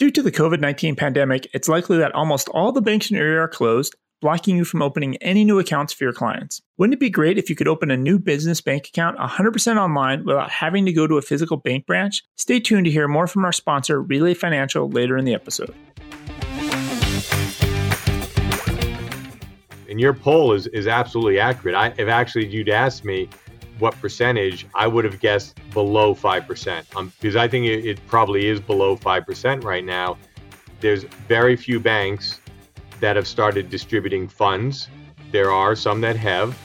[0.00, 3.26] Due to the COVID 19 pandemic, it's likely that almost all the banks in your
[3.26, 6.62] area are closed, blocking you from opening any new accounts for your clients.
[6.78, 10.24] Wouldn't it be great if you could open a new business bank account 100% online
[10.24, 12.22] without having to go to a physical bank branch?
[12.38, 15.74] Stay tuned to hear more from our sponsor, Relay Financial, later in the episode.
[19.90, 21.74] And your poll is, is absolutely accurate.
[21.74, 23.28] I, if actually you'd asked me,
[23.80, 26.96] what percentage, I would have guessed below 5%.
[26.96, 30.18] Um, because I think it, it probably is below 5% right now.
[30.80, 32.40] There's very few banks
[33.00, 34.88] that have started distributing funds.
[35.32, 36.58] There are some that have.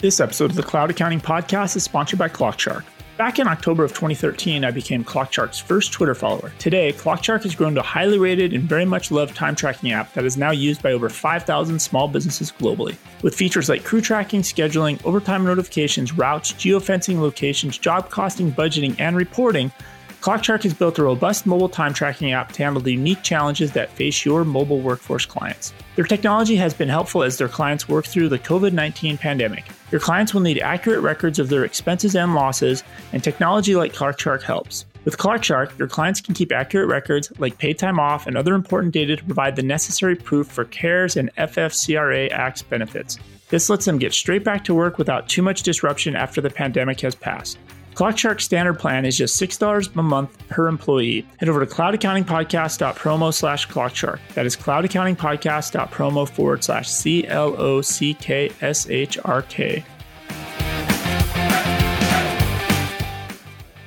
[0.00, 2.84] This episode of the Cloud Accounting Podcast is sponsored by ClockShark.
[3.18, 6.52] Back in October of 2013, I became ClockShark's first Twitter follower.
[6.60, 10.12] Today, ClockShark has grown to a highly rated and very much loved time tracking app
[10.12, 12.96] that is now used by over 5,000 small businesses globally.
[13.22, 19.16] With features like crew tracking, scheduling, overtime notifications, routes, geofencing locations, job costing, budgeting, and
[19.16, 19.72] reporting,
[20.20, 23.90] ClockShark has built a robust mobile time tracking app to handle the unique challenges that
[23.90, 25.72] face your mobile workforce clients.
[25.94, 29.64] Their technology has been helpful as their clients work through the COVID 19 pandemic.
[29.92, 34.42] Your clients will need accurate records of their expenses and losses, and technology like ClockShark
[34.42, 34.86] helps.
[35.04, 38.92] With ClockShark, your clients can keep accurate records like paid time off and other important
[38.92, 43.18] data to provide the necessary proof for CARES and FFCRA Acts benefits.
[43.50, 47.00] This lets them get straight back to work without too much disruption after the pandemic
[47.00, 47.56] has passed.
[47.98, 51.26] ClockShark's standard plan is just $6 a month per employee.
[51.38, 54.20] Head over to cloudaccountingpodcast.promo slash ClockShark.
[54.34, 59.84] That is cloudaccountingpodcast.promo forward slash C L O C K S H R K.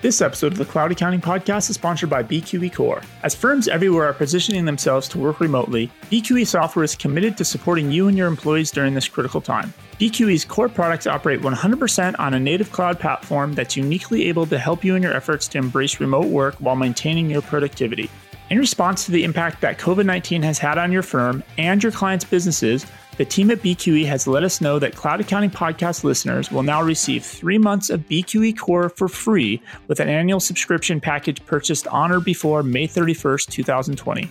[0.02, 3.04] This episode of the Cloud Accounting Podcast is sponsored by BQE Core.
[3.22, 7.92] As firms everywhere are positioning themselves to work remotely, BQE Software is committed to supporting
[7.92, 9.72] you and your employees during this critical time.
[10.00, 14.84] BQE's core products operate 100% on a native cloud platform that's uniquely able to help
[14.84, 18.10] you in your efforts to embrace remote work while maintaining your productivity.
[18.50, 21.92] In response to the impact that COVID 19 has had on your firm and your
[21.92, 22.88] clients' businesses,
[23.22, 26.82] the team at BQE has let us know that Cloud Accounting Podcast listeners will now
[26.82, 32.12] receive three months of BQE Core for free with an annual subscription package purchased on
[32.12, 34.28] or before May 31st, 2020.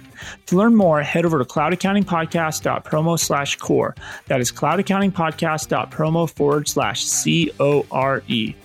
[0.46, 3.94] To learn more, head over to cloudaccountingpodcast.promo slash core.
[4.26, 8.56] That is cloudaccountingpodcast.promo forward slash C O R E.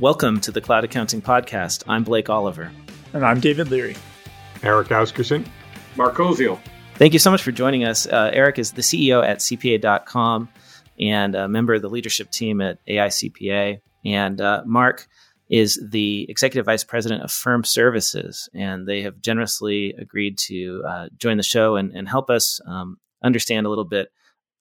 [0.00, 1.84] Welcome to the Cloud Accounting Podcast.
[1.86, 2.72] I'm Blake Oliver.
[3.12, 3.94] And I'm David Leary.
[4.64, 5.46] Eric Asgeirsson.
[5.96, 6.58] Mark Koziel.
[6.94, 8.06] Thank you so much for joining us.
[8.06, 10.48] Uh, Eric is the CEO at CPA.com
[10.98, 13.80] and a member of the leadership team at AICPA.
[14.04, 15.06] And uh, Mark
[15.50, 18.48] is the executive vice president of firm services.
[18.54, 22.98] And they have generously agreed to uh, join the show and, and help us um,
[23.22, 24.08] understand a little bit.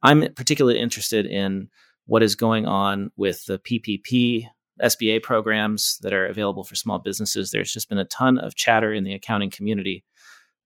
[0.01, 1.69] I'm particularly interested in
[2.05, 4.47] what is going on with the PPP
[4.81, 7.51] SBA programs that are available for small businesses.
[7.51, 10.03] There's just been a ton of chatter in the accounting community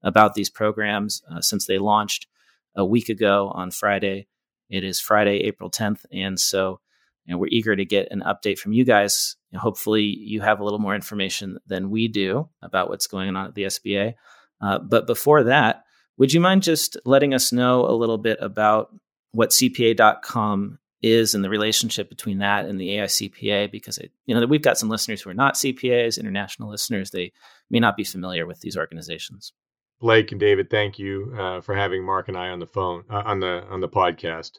[0.04, 2.28] about these programs uh, since they launched
[2.76, 4.28] a week ago on Friday.
[4.70, 6.06] It is Friday, April 10th.
[6.12, 6.80] And so
[7.28, 9.36] we're eager to get an update from you guys.
[9.56, 13.56] Hopefully, you have a little more information than we do about what's going on at
[13.56, 14.14] the SBA.
[14.62, 15.84] Uh, but before that,
[16.18, 18.96] would you mind just letting us know a little bit about
[19.32, 24.46] what CPA.com is and the relationship between that and the AICPA because it, you know
[24.46, 27.12] we've got some listeners who are not CPAs, international listeners.
[27.12, 27.32] They
[27.70, 29.54] may not be familiar with these organizations.
[30.00, 33.24] Blake and David, thank you uh, for having Mark and I on the phone uh,
[33.26, 34.52] on the on the podcast.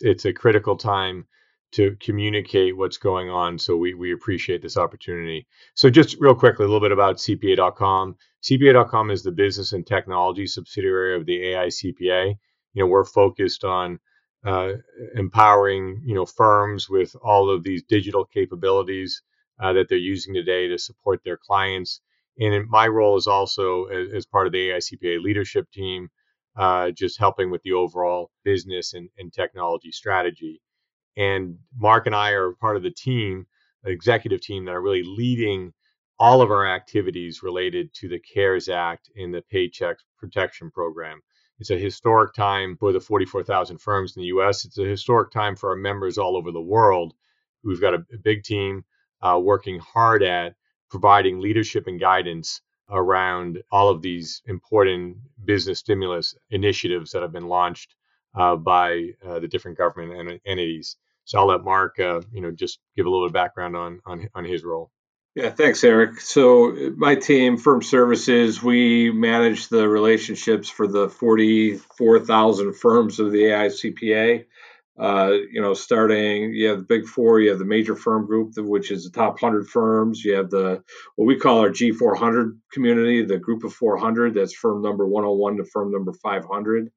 [0.00, 1.26] It's a critical time
[1.72, 5.46] to communicate what's going on, so we we appreciate this opportunity.
[5.74, 8.16] So just real quickly, a little bit about CPA.com.
[8.42, 12.34] CPA.com is the business and technology subsidiary of the AICPA.
[12.74, 13.98] You know, we're focused on
[14.44, 14.72] uh,
[15.14, 19.22] empowering you know firms with all of these digital capabilities
[19.60, 22.00] uh, that they're using today to support their clients.
[22.38, 26.08] And my role is also as, as part of the AICPA leadership team,
[26.56, 30.60] uh, just helping with the overall business and, and, technology strategy.
[31.16, 33.46] And Mark and I are part of the team,
[33.84, 35.72] the executive team that are really leading
[36.18, 41.20] all of our activities related to the CARES Act and the Paycheck Protection Program.
[41.58, 44.64] It's a historic time for the 44,000 firms in the US.
[44.64, 47.14] It's a historic time for our members all over the world.
[47.62, 48.84] We've got a, a big team
[49.22, 50.54] uh, working hard at
[50.90, 52.60] providing leadership and guidance
[52.90, 57.94] around all of these important business stimulus initiatives that have been launched
[58.34, 60.96] uh, by uh, the different government entities.
[61.24, 64.00] So I'll let Mark, uh, you know, just give a little bit of background on
[64.04, 64.90] on, on his role.
[65.34, 66.20] Yeah, thanks, Eric.
[66.20, 73.42] So, my team, Firm Services, we manage the relationships for the 44,000 firms of the
[73.44, 74.44] AICPA.
[74.96, 78.52] Uh, you know, starting, you have the big four, you have the major firm group,
[78.56, 80.24] which is the top 100 firms.
[80.24, 80.84] You have the,
[81.16, 85.64] what we call our G400 community, the group of 400, that's firm number 101 to
[85.64, 86.92] firm number 500.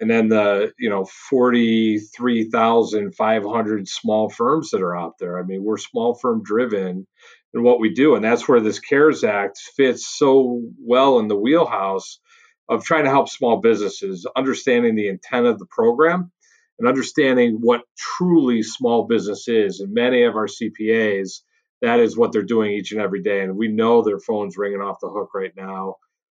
[0.00, 5.38] And then the, you know, 43,500 small firms that are out there.
[5.38, 7.06] I mean, we're small firm driven
[7.54, 8.14] in what we do.
[8.14, 12.20] And that's where this CARES Act fits so well in the wheelhouse
[12.68, 16.30] of trying to help small businesses, understanding the intent of the program
[16.78, 19.80] and understanding what truly small business is.
[19.80, 21.40] And many of our CPAs,
[21.82, 23.40] that is what they're doing each and every day.
[23.40, 25.96] And we know their phone's ringing off the hook right now.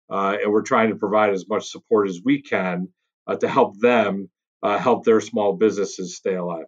[0.10, 2.90] Uh, and we're trying to provide as much support as we can
[3.28, 4.30] uh, to help them
[4.64, 6.66] uh, help their small businesses stay alive.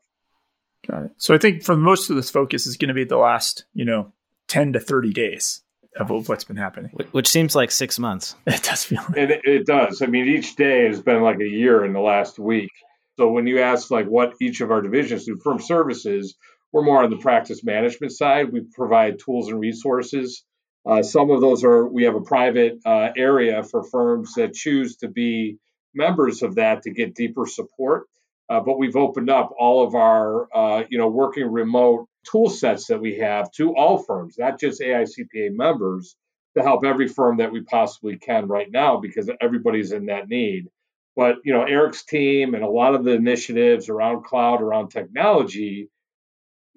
[0.88, 1.12] Got it.
[1.18, 3.86] So I think for most of this focus is going to be the last, you
[3.86, 4.14] know,
[4.48, 5.62] 10 to 30 days
[5.98, 6.92] of what's been happening.
[7.12, 8.36] Which seems like six months.
[8.48, 9.18] It does feel like.
[9.18, 10.02] It, it does.
[10.02, 12.72] I mean, each day has been like a year in the last week.
[13.18, 16.36] So when you ask like what each of our divisions do, firm services,
[16.74, 18.52] we're more on the practice management side.
[18.52, 20.44] We provide tools and resources.
[20.86, 24.98] Uh, some of those are we have a private uh, area for firms that choose
[24.98, 25.58] to be
[25.94, 28.08] members of that to get deeper support.
[28.50, 32.88] Uh, but we've opened up all of our uh, you know working remote tool sets
[32.88, 36.16] that we have to all firms, not just AICPA members,
[36.58, 40.68] to help every firm that we possibly can right now because everybody's in that need.
[41.16, 45.90] But you know, Eric's team and a lot of the initiatives around cloud, around technology,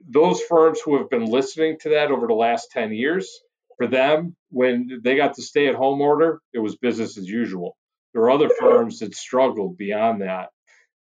[0.08, 3.40] those firms who have been listening to that over the last 10 years,
[3.76, 7.76] for them, when they got the stay at home order, it was business as usual.
[8.12, 10.48] There are other firms that struggled beyond that.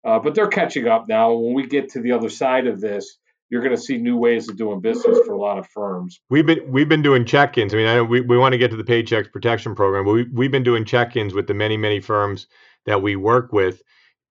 [0.05, 1.33] Uh, but they're catching up now.
[1.33, 3.17] When we get to the other side of this,
[3.49, 6.19] you're going to see new ways of doing business for a lot of firms.
[6.29, 7.73] We've been we've been doing check-ins.
[7.73, 10.23] I mean, I we, we want to get to the Paychecks Protection Program, but we,
[10.33, 12.47] we've been doing check-ins with the many many firms
[12.85, 13.81] that we work with,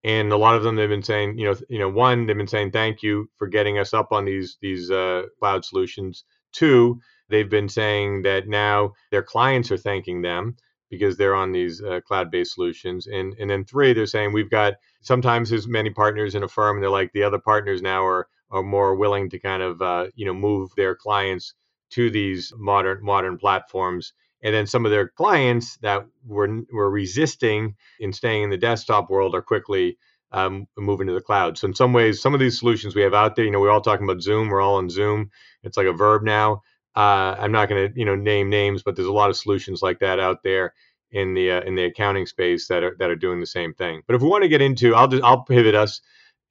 [0.05, 2.47] and a lot of them they've been saying, you know, you know, one they've been
[2.47, 6.25] saying thank you for getting us up on these these uh, cloud solutions.
[6.53, 10.57] Two, they've been saying that now their clients are thanking them
[10.91, 14.75] because they're on these uh, cloud-based solutions, and and then three, they're saying we've got
[15.03, 18.29] sometimes there's many partners in a firm, and they're like the other partners now are
[18.51, 21.55] are more willing to kind of uh, you know move their clients
[21.91, 24.13] to these modern modern platforms
[24.43, 29.11] and then some of their clients that were were resisting in staying in the desktop
[29.11, 29.99] world are quickly
[30.33, 31.57] um, moving to the cloud.
[31.57, 33.71] So in some ways, some of these solutions we have out there, you know, we're
[33.71, 34.49] all talking about Zoom.
[34.49, 35.31] We're all on Zoom.
[35.63, 36.63] It's like a verb now.
[36.97, 39.83] Uh, I'm not going to you know name names, but there's a lot of solutions
[39.83, 40.73] like that out there
[41.13, 44.03] in the uh, in the accounting space that are that are doing the same thing.
[44.07, 46.01] But if we want to get into, I'll just I'll pivot us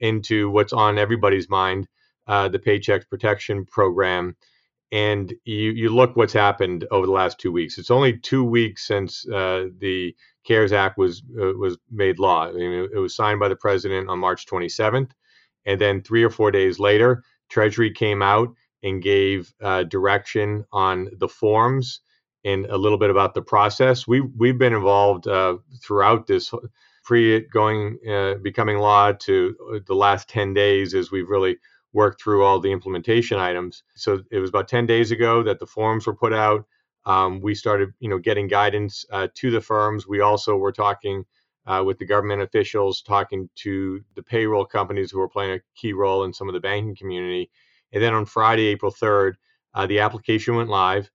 [0.00, 1.88] into what's on everybody's mind,
[2.26, 4.36] uh, the Paychecks Protection Program.
[4.92, 7.76] And you, you look what's happened over the last two weeks.
[7.76, 10.14] It's only two weeks since uh, the
[10.46, 12.46] CARES Act was uh, was made law.
[12.46, 15.10] I mean, it was signed by the president on March 27th,
[15.64, 21.08] and then three or four days later, Treasury came out and gave uh, direction on
[21.18, 22.00] the forms
[22.44, 24.06] and a little bit about the process.
[24.06, 26.52] We we've been involved uh, throughout this
[27.04, 31.56] pre it going uh, becoming law to uh, the last 10 days as we've really
[31.92, 33.82] worked through all the implementation items.
[33.94, 36.66] So it was about 10 days ago that the forms were put out.
[37.04, 40.06] Um, we started you know getting guidance uh, to the firms.
[40.06, 41.24] We also were talking
[41.66, 45.92] uh, with the government officials talking to the payroll companies who are playing a key
[45.92, 47.50] role in some of the banking community
[47.92, 49.34] and then on friday april 3rd
[49.74, 51.10] uh, the application went live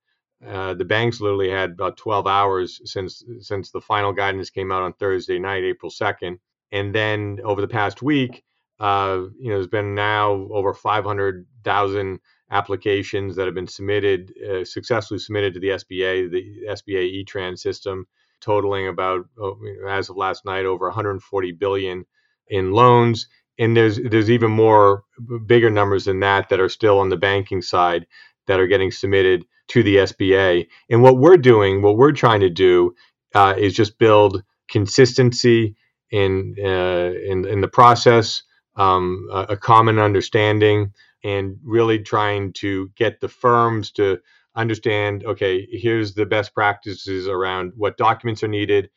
[0.47, 4.81] uh, the banks literally had about 12 hours since since the final guidance came out
[4.81, 6.37] on Thursday night, April 2nd,
[6.71, 8.43] and then over the past week,
[8.79, 12.19] uh, you know, there's been now over 500,000
[12.49, 18.07] applications that have been submitted, uh, successfully submitted to the SBA, the SBA E-Trans system,
[18.41, 22.03] totaling about, oh, as of last night, over 140 billion
[22.47, 23.27] in loans.
[23.61, 25.03] And there's there's even more
[25.45, 28.07] bigger numbers than that that are still on the banking side
[28.47, 30.67] that are getting submitted to the SBA.
[30.89, 32.95] And what we're doing, what we're trying to do,
[33.35, 35.75] uh, is just build consistency
[36.09, 38.43] in uh, in, in the process,
[38.77, 40.91] um, a, a, common understanding,
[41.23, 44.17] and really trying to get the firms to
[44.55, 45.23] understand.
[45.23, 48.89] Okay, here's the best practices around what documents are needed,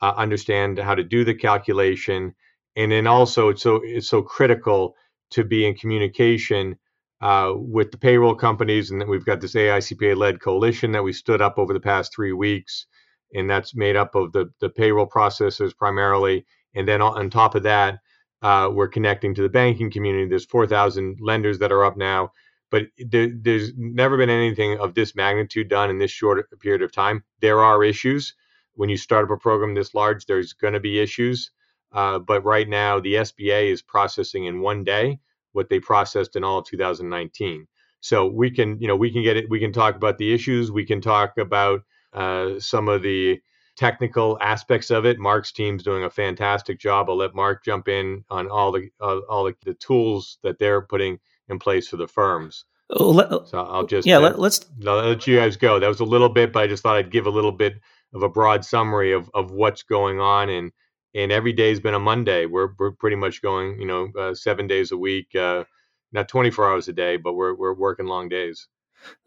[0.00, 2.34] uh, understand how to do the calculation,
[2.76, 4.96] and then also it's so it's so critical
[5.30, 6.76] to be in communication
[7.20, 11.40] uh, with the payroll companies, and then we've got this AICPA-led coalition that we stood
[11.40, 12.86] up over the past three weeks,
[13.32, 17.62] and that's made up of the the payroll processors primarily, and then on, top of
[17.62, 18.00] that,
[18.42, 20.28] uh, we're connecting to the banking community.
[20.28, 22.32] There's 4,000 lenders that are up now,
[22.70, 26.92] but there, there's never been anything of this magnitude done in this short period of
[26.92, 27.22] time.
[27.40, 28.34] There are issues
[28.74, 30.26] when you start up a program this large.
[30.26, 31.50] There's going to be issues.
[31.92, 35.18] Uh, but right now, the SBA is processing in one day
[35.52, 37.66] what they processed in all of 2019.
[38.00, 39.48] So we can, you know, we can get it.
[39.48, 40.72] We can talk about the issues.
[40.72, 41.82] We can talk about
[42.12, 43.40] uh, some of the
[43.76, 45.18] technical aspects of it.
[45.18, 47.08] Mark's team's doing a fantastic job.
[47.08, 50.82] I'll let Mark jump in on all the uh, all the, the, tools that they're
[50.82, 51.18] putting
[51.48, 52.64] in place for the firms.
[52.90, 54.18] Let, so I'll just yeah.
[54.18, 55.78] Uh, let, us let you guys go.
[55.78, 57.80] That was a little bit, but I just thought I'd give a little bit
[58.12, 60.72] of a broad summary of of what's going on and
[61.14, 62.46] and every day's been a Monday.
[62.46, 65.64] We're we're pretty much going, you know, uh, seven days a week, uh,
[66.12, 68.68] not 24 hours a day, but we're we're working long days.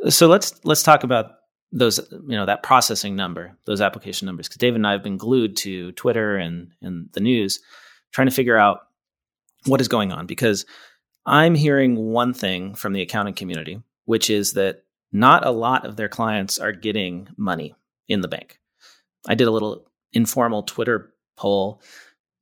[0.10, 1.32] So let's let's talk about
[1.72, 5.18] those, you know, that processing number, those application numbers, because David and I have been
[5.18, 7.60] glued to Twitter and and the news,
[8.12, 8.80] trying to figure out
[9.66, 10.26] what is going on.
[10.26, 10.66] Because
[11.26, 15.96] I'm hearing one thing from the accounting community, which is that not a lot of
[15.96, 17.76] their clients are getting money
[18.08, 18.60] in the bank.
[19.28, 21.82] I did a little informal Twitter poll.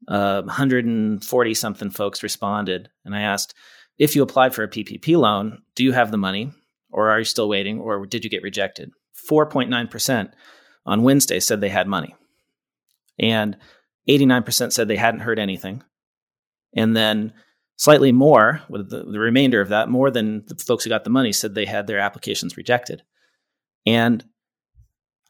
[0.08, 3.54] Uh, 140 something folks responded, and I asked
[3.98, 6.52] if you applied for a PPP loan, do you have the money,
[6.92, 8.92] or are you still waiting, or did you get rejected?
[9.30, 10.32] 4.9%
[10.86, 12.16] on Wednesday said they had money,
[13.18, 13.58] and
[14.10, 15.84] 89% said they hadn't heard anything,
[16.76, 17.34] and then
[17.78, 21.10] slightly more, with the, the remainder of that, more than the folks who got the
[21.10, 23.04] money said they had their applications rejected,
[23.86, 24.26] and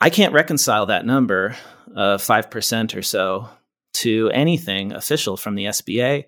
[0.03, 1.55] I can't reconcile that number
[1.95, 3.47] of 5% or so
[3.93, 6.25] to anything official from the SBA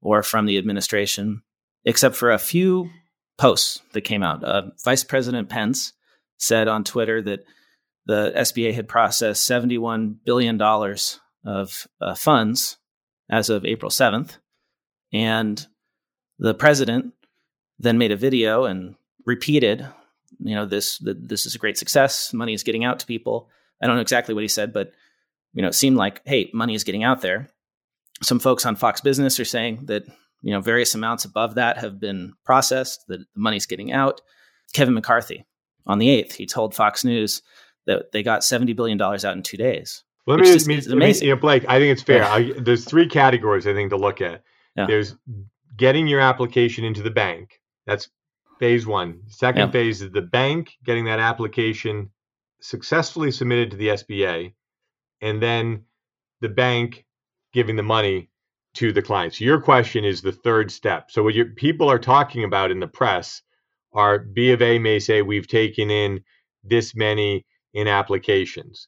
[0.00, 1.42] or from the administration,
[1.84, 2.88] except for a few
[3.36, 4.44] posts that came out.
[4.44, 5.92] Uh, Vice President Pence
[6.38, 7.40] said on Twitter that
[8.06, 12.76] the SBA had processed $71 billion of uh, funds
[13.28, 14.36] as of April 7th.
[15.12, 15.66] And
[16.38, 17.12] the president
[17.76, 18.94] then made a video and
[19.26, 19.88] repeated
[20.38, 22.32] you know this the, this is a great success.
[22.32, 23.48] Money is getting out to people.
[23.82, 24.92] I don't know exactly what he said but
[25.52, 27.48] you know it seemed like hey money is getting out there.
[28.22, 30.04] Some folks on fox business are saying that
[30.42, 34.20] you know various amounts above that have been processed that the money's getting out.
[34.72, 35.46] Kevin mccarthy
[35.86, 37.42] on the 8th he told fox news
[37.86, 41.26] that they got 70 billion dollars out in two days let me, just, me, amazing.
[41.26, 42.18] you know, blake i think it's fair.
[42.18, 42.32] Yeah.
[42.32, 44.44] I, there's three categories i think to look at.
[44.76, 44.86] Yeah.
[44.86, 45.16] there's
[45.80, 47.58] getting your application into the bank.
[47.86, 48.08] That's
[48.60, 49.22] phase one.
[49.26, 49.70] Second yeah.
[49.70, 52.10] phase is the bank getting that application
[52.60, 54.52] successfully submitted to the SBA,
[55.20, 55.84] and then
[56.40, 57.04] the bank
[57.52, 58.30] giving the money
[58.74, 59.34] to the client.
[59.34, 61.10] So your question is the third step.
[61.10, 63.42] So what your people are talking about in the press
[63.92, 66.22] are B of A may say we've taken in
[66.62, 68.86] this many in applications.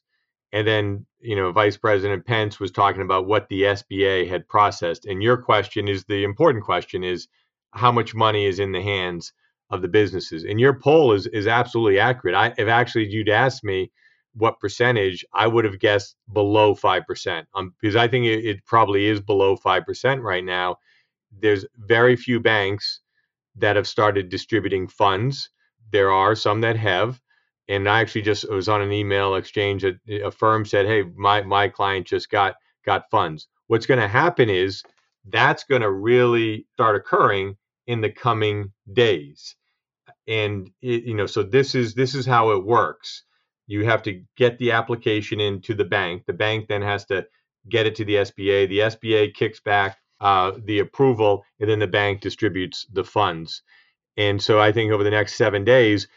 [0.53, 5.05] And then, you know, Vice President Pence was talking about what the SBA had processed.
[5.05, 7.27] And your question is the important question is
[7.71, 9.33] how much money is in the hands
[9.69, 10.43] of the businesses.
[10.43, 12.35] And your poll is is absolutely accurate.
[12.35, 13.91] I if actually you'd asked me
[14.35, 17.47] what percentage, I would have guessed below five percent.
[17.55, 20.77] Um, because I think it, it probably is below five percent right now.
[21.39, 23.01] There's very few banks
[23.55, 25.49] that have started distributing funds.
[25.91, 27.19] There are some that have.
[27.69, 29.85] And I actually just was on an email exchange.
[29.85, 32.55] A, a firm said, "Hey, my my client just got
[32.85, 34.83] got funds." What's going to happen is
[35.29, 37.55] that's going to really start occurring
[37.87, 39.55] in the coming days.
[40.27, 43.23] And it, you know so this is this is how it works.
[43.67, 46.23] You have to get the application into the bank.
[46.25, 47.25] The bank then has to
[47.69, 51.87] get it to the sba the sba kicks back uh, the approval and then the
[51.87, 53.61] bank distributes the funds.
[54.17, 56.07] And so i think over the next seven days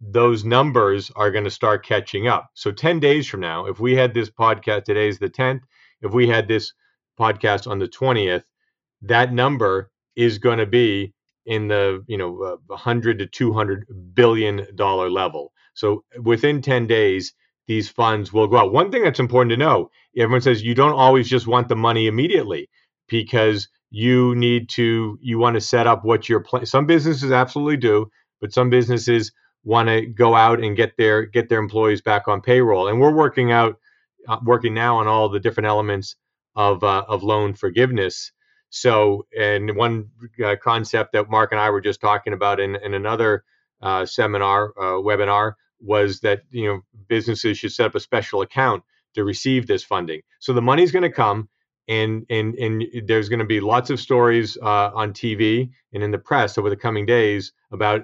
[0.00, 2.50] those numbers are going to start catching up.
[2.54, 5.60] So 10 days from now if we had this podcast today is the 10th
[6.02, 6.72] if we had this
[7.18, 8.44] podcast on the 20th
[9.02, 11.13] that number is going to be
[11.46, 15.52] in the you know uh, 100 to 200 billion dollar level.
[15.74, 17.34] So within 10 days,
[17.66, 18.72] these funds will go out.
[18.72, 22.06] One thing that's important to know: everyone says you don't always just want the money
[22.06, 22.68] immediately
[23.08, 26.66] because you need to you want to set up what your plan.
[26.66, 28.10] Some businesses absolutely do,
[28.40, 29.32] but some businesses
[29.64, 32.88] want to go out and get their get their employees back on payroll.
[32.88, 33.76] And we're working out
[34.28, 36.16] uh, working now on all the different elements
[36.56, 38.32] of uh, of loan forgiveness
[38.74, 40.10] so, and one
[40.44, 43.44] uh, concept that Mark and I were just talking about in, in another
[43.80, 48.82] uh, seminar, uh, webinar, was that you know businesses should set up a special account
[49.14, 50.22] to receive this funding.
[50.40, 51.48] So the money's going to come,
[51.86, 56.10] and and and there's going to be lots of stories uh, on TV and in
[56.10, 58.00] the press over the coming days about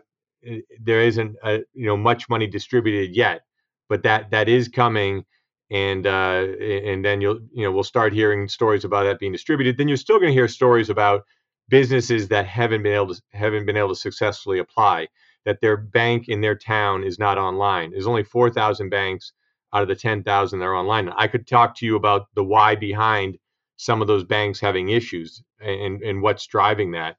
[0.49, 3.41] uh, there isn't a, you know much money distributed yet,
[3.89, 5.25] but that that is coming
[5.71, 9.77] and uh, and then you'll you know we'll start hearing stories about that being distributed.
[9.77, 11.25] Then you're still going to hear stories about
[11.69, 15.09] businesses that haven't been able to haven't been able to successfully apply.
[15.47, 17.93] That their bank in their town is not online.
[17.93, 19.33] There's only 4,000 banks
[19.73, 21.09] out of the 10,000 that are online.
[21.17, 23.39] I could talk to you about the why behind
[23.77, 27.17] some of those banks having issues and, and what's driving that.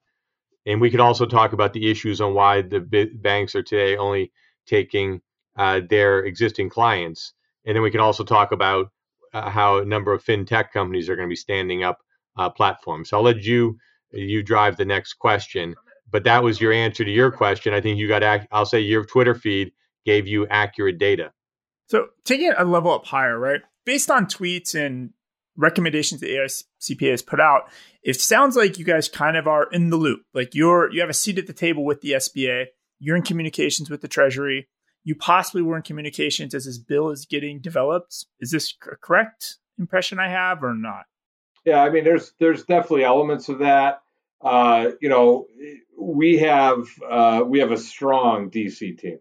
[0.67, 4.31] And we could also talk about the issues on why the banks are today only
[4.67, 5.22] taking
[5.58, 7.34] uh, their existing clients.
[7.65, 8.88] And then we can also talk about
[9.34, 12.00] uh, how a number of fintech companies are going to be standing up
[12.38, 13.10] uh, platforms.
[13.10, 13.77] So I'll let you
[14.12, 15.75] you drive the next question.
[16.10, 17.74] But that was your answer to your question.
[17.74, 18.24] I think you got.
[18.51, 19.72] I'll say your Twitter feed
[20.06, 21.32] gave you accurate data.
[21.88, 23.62] So taking it a level up higher, right?
[23.86, 25.12] Based on tweets and
[25.58, 27.70] recommendations the AICPA has put out,
[28.03, 30.22] it sounds like you guys kind of are in the loop.
[30.34, 32.68] Like you're you have a seat at the table with the SBA.
[33.00, 34.68] You're in communications with the Treasury.
[35.03, 38.25] You possibly were in communications as this bill is getting developed.
[38.39, 41.05] Is this a correct impression I have or not?
[41.65, 44.01] Yeah, I mean, there's there's definitely elements of that.
[44.43, 45.48] Uh, you know,
[46.00, 49.20] we have uh, we have a strong DC team,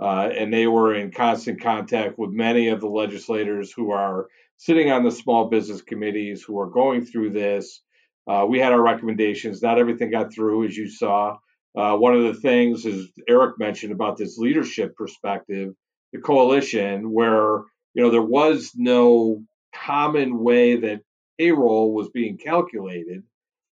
[0.00, 4.92] uh, and they were in constant contact with many of the legislators who are sitting
[4.92, 7.80] on the small business committees who are going through this.
[8.28, 9.60] Uh, we had our recommendations.
[9.60, 11.38] Not everything got through, as you saw.
[11.76, 15.74] Uh, one of the things, as Eric mentioned about this leadership perspective,
[16.12, 17.62] the coalition, where
[17.94, 19.42] you know there was no
[19.74, 21.00] common way that
[21.38, 23.22] payroll was being calculated.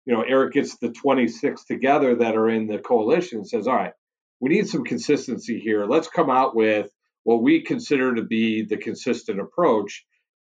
[0.06, 3.76] You know, Eric gets the 26 together that are in the coalition and says, all
[3.76, 3.94] right,
[4.40, 5.86] we need some consistency here.
[5.86, 6.90] Let's come out with
[7.22, 10.04] what we consider to be the consistent approach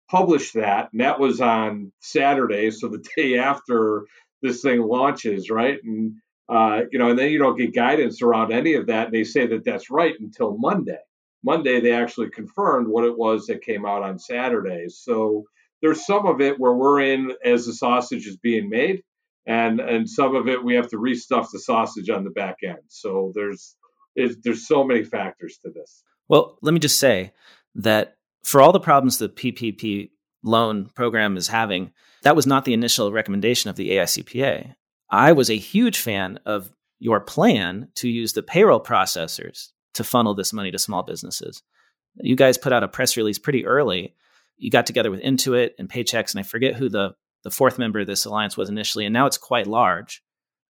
[0.09, 4.05] published that, and that was on Saturday, so the day after
[4.41, 5.77] this thing launches, right?
[5.83, 6.15] And
[6.49, 9.07] uh, you know, and then you don't get guidance around any of that.
[9.07, 10.97] And they say that that's right until Monday.
[11.43, 14.87] Monday, they actually confirmed what it was that came out on Saturday.
[14.89, 15.45] So
[15.81, 19.03] there's some of it where we're in as the sausage is being made,
[19.45, 22.79] and and some of it we have to restuff the sausage on the back end.
[22.87, 23.75] So there's
[24.15, 26.03] there's so many factors to this.
[26.27, 27.31] Well, let me just say
[27.75, 30.09] that for all the problems the PPP
[30.43, 31.91] loan program is having,
[32.23, 34.75] that was not the initial recommendation of the AICPA.
[35.11, 40.35] I was a huge fan of your plan to use the payroll processors to funnel
[40.35, 41.63] this money to small businesses.
[42.15, 44.15] You guys put out a press release pretty early.
[44.57, 47.99] You got together with Intuit and Paychex, and I forget who the, the fourth member
[47.99, 50.21] of this alliance was initially, and now it's quite large,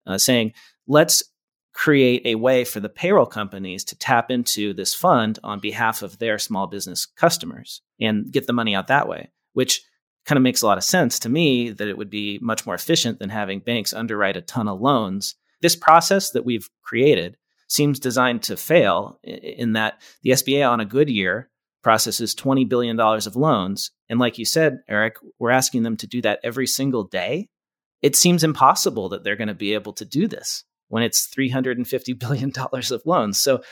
[0.06, 0.52] uh, saying,
[0.86, 1.22] let's
[1.72, 6.18] create a way for the payroll companies to tap into this fund on behalf of
[6.18, 9.82] their small business customers and get the money out that way, which
[10.26, 12.74] kind of makes a lot of sense to me that it would be much more
[12.74, 15.36] efficient than having banks underwrite a ton of loans.
[15.62, 17.36] This process that we've created
[17.68, 21.50] seems designed to fail in that the SBA on a good year
[21.82, 23.92] processes $20 billion of loans.
[24.08, 27.48] And like you said, Eric, we're asking them to do that every single day.
[28.02, 32.18] It seems impossible that they're going to be able to do this when it's $350
[32.18, 33.40] billion of loans.
[33.40, 33.62] So,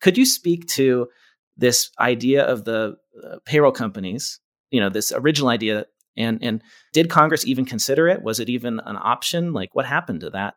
[0.00, 1.08] could you speak to
[1.56, 5.86] this idea of the uh, payroll companies, you know, this original idea?
[6.16, 8.22] And, and did Congress even consider it?
[8.22, 9.52] Was it even an option?
[9.52, 10.54] Like, what happened to that?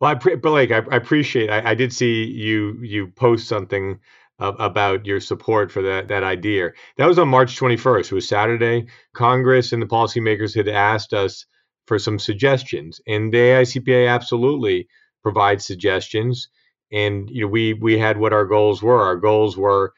[0.00, 1.50] Well, I pre- Blake, I, I appreciate.
[1.50, 3.98] I, I, did see you you post something
[4.38, 6.70] about your support for that that idea.
[6.96, 8.04] That was on March 21st.
[8.04, 8.86] It was Saturday.
[9.12, 11.46] Congress and the policymakers had asked us
[11.86, 14.86] for some suggestions, and the AICPA absolutely
[15.24, 16.48] provide suggestions
[16.90, 19.92] and you know we we had what our goals were our goals were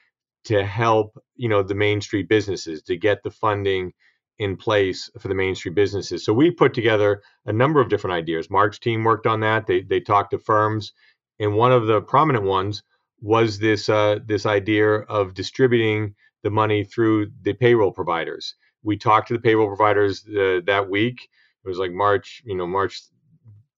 [0.44, 3.92] to help you know the main street businesses to get the funding
[4.40, 6.24] in place for the main street businesses.
[6.24, 8.50] So we put together a number of different ideas.
[8.50, 9.66] Mark's team worked on that.
[9.66, 10.92] They they talked to firms.
[11.38, 12.82] And one of the prominent ones
[13.20, 18.54] was this uh, this idea of distributing the money through the payroll providers.
[18.82, 21.28] We talked to the payroll providers uh, that week.
[21.64, 23.02] It was like march you know march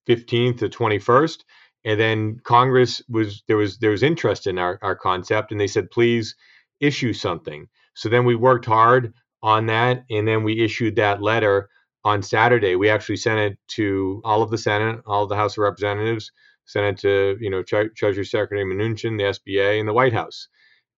[0.09, 1.38] 15th to 21st
[1.85, 5.51] and then congress was there was there was interest in our, our concept.
[5.51, 6.37] And they said please
[6.79, 7.66] issue something.
[7.94, 11.68] So then we worked hard on that and then we issued that letter
[12.05, 12.76] on saturday.
[12.76, 16.33] We actually sent it to all of the senate all of the house of representatives
[16.64, 20.48] sent it to you know Tre- treasury secretary mnuchin the sba and the white house.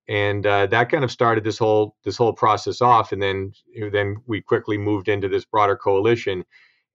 [0.06, 3.52] And uh, that kind of started this whole this whole process off and then
[3.92, 6.44] then we quickly moved into this broader coalition.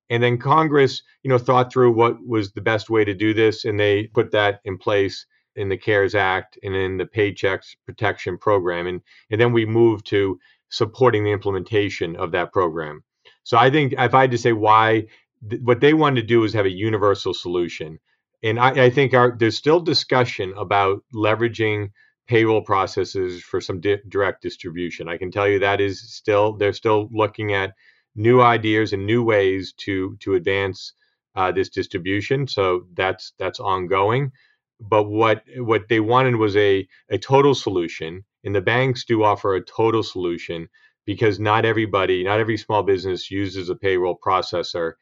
[0.09, 3.65] And then Congress, you know, thought through what was the best way to do this,
[3.65, 8.37] and they put that in place in the CARES Act and in the Paychecks Protection
[8.37, 13.03] Program, and and then we moved to supporting the implementation of that program.
[13.43, 15.07] So I think if I had to say why,
[15.49, 17.99] th- what they wanted to do is have a universal solution,
[18.43, 21.91] and I, I think our, there's still discussion about leveraging
[22.27, 25.07] payroll processes for some di- direct distribution.
[25.07, 27.73] I can tell you that is still they're still looking at
[28.15, 30.93] new ideas and new ways to to advance
[31.35, 32.47] uh, this distribution.
[32.47, 34.31] So that's that's ongoing.
[34.79, 39.55] But what what they wanted was a a total solution, and the banks do offer
[39.55, 40.69] a total solution
[41.05, 44.93] because not everybody, not every small business uses a payroll processor.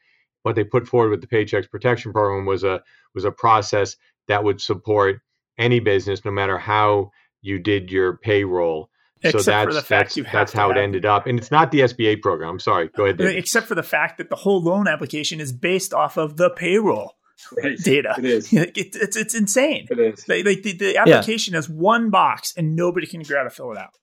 [0.44, 2.82] What they put forward with the Paychecks Protection Program was a
[3.14, 5.20] was a process that would support
[5.58, 7.12] any business, no matter how
[7.42, 8.90] you did your payroll.
[9.22, 11.72] Except so that's for the fact that's, that's how it ended up, and it's not
[11.72, 12.52] the SBA program.
[12.52, 12.90] I'm sorry.
[12.96, 13.16] Go ahead.
[13.16, 13.38] Uh, David.
[13.38, 17.16] Except for the fact that the whole loan application is based off of the payroll
[17.56, 17.78] Right.
[17.78, 18.16] data.
[18.18, 18.52] It is.
[18.54, 19.88] It- it's, it's insane.
[19.92, 20.28] It is.
[20.28, 23.56] Like, like the, the application has one box and nobody can figure out how to
[23.56, 23.94] fill it out.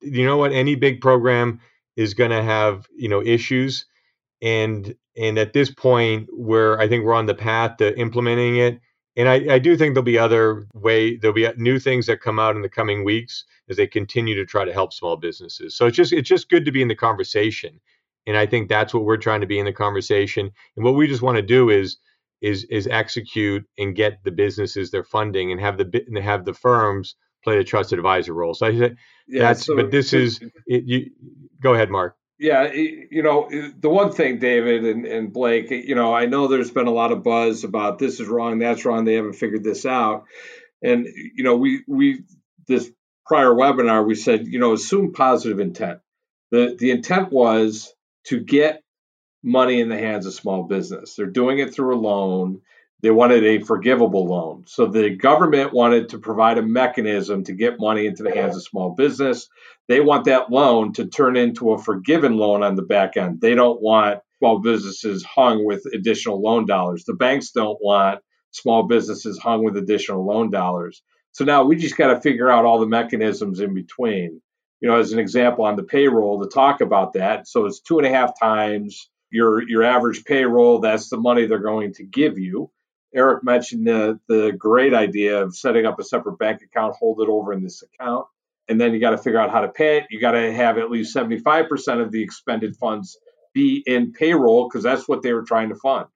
[0.00, 1.60] you know what any big program
[1.96, 3.86] is going to have you know issues
[4.40, 8.80] and and at this point where i think we're on the path to implementing it
[9.14, 12.38] and I, I do think there'll be other way there'll be new things that come
[12.38, 15.86] out in the coming weeks as they continue to try to help small businesses so
[15.86, 17.78] it's just it's just good to be in the conversation
[18.26, 21.06] and i think that's what we're trying to be in the conversation and what we
[21.06, 21.98] just want to do is
[22.42, 26.54] is is execute and get the businesses their funding and have the and have the
[26.54, 28.96] firms play the trusted advisor role so i said
[29.28, 31.10] Yeah, that's so- but this is it, you
[31.62, 36.12] go ahead mark Yeah, you know, the one thing, David and, and Blake, you know,
[36.12, 39.14] I know there's been a lot of buzz about this is wrong, that's wrong, they
[39.14, 40.24] haven't figured this out.
[40.82, 42.24] And, you know, we, we,
[42.66, 42.90] this
[43.26, 46.00] prior webinar, we said, you know, assume positive intent.
[46.50, 47.94] The, the intent was
[48.26, 48.81] to get
[49.42, 51.14] money in the hands of small business.
[51.14, 52.60] They're doing it through a loan.
[53.00, 54.64] They wanted a forgivable loan.
[54.66, 58.62] So the government wanted to provide a mechanism to get money into the hands of
[58.62, 59.48] small business
[59.88, 63.40] they want that loan to turn into a forgiven loan on the back end.
[63.40, 67.04] They don't want small businesses hung with additional loan dollars.
[67.04, 68.20] The banks don't want
[68.52, 71.02] small businesses hung with additional loan dollars.
[71.32, 74.40] So now we just got to figure out all the mechanisms in between.
[74.80, 77.46] You know, as an example on the payroll to talk about that.
[77.46, 80.80] So it's two and a half times your your average payroll.
[80.80, 82.70] That's the money they're going to give you.
[83.14, 87.28] Eric mentioned the the great idea of setting up a separate bank account, hold it
[87.28, 88.26] over in this account
[88.68, 90.06] and then you got to figure out how to pay it.
[90.10, 93.18] You got to have at least 75% of the expended funds
[93.52, 96.06] be in payroll because that's what they were trying to fund.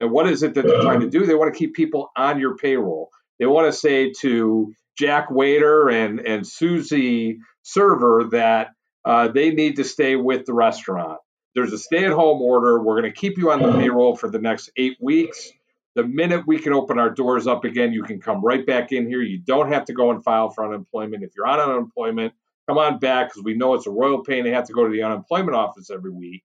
[0.00, 1.26] And what is it that they're trying to do?
[1.26, 3.10] They want to keep people on your payroll.
[3.38, 8.68] They want to say to Jack Waiter and, and Susie Server that
[9.04, 11.18] uh, they need to stay with the restaurant.
[11.54, 12.80] There's a stay at home order.
[12.80, 15.50] We're going to keep you on the payroll for the next eight weeks.
[15.96, 19.08] The minute we can open our doors up again, you can come right back in
[19.08, 19.22] here.
[19.22, 21.24] You don't have to go and file for unemployment.
[21.24, 22.32] If you're on unemployment,
[22.68, 24.92] come on back because we know it's a royal pain to have to go to
[24.92, 26.44] the unemployment office every week.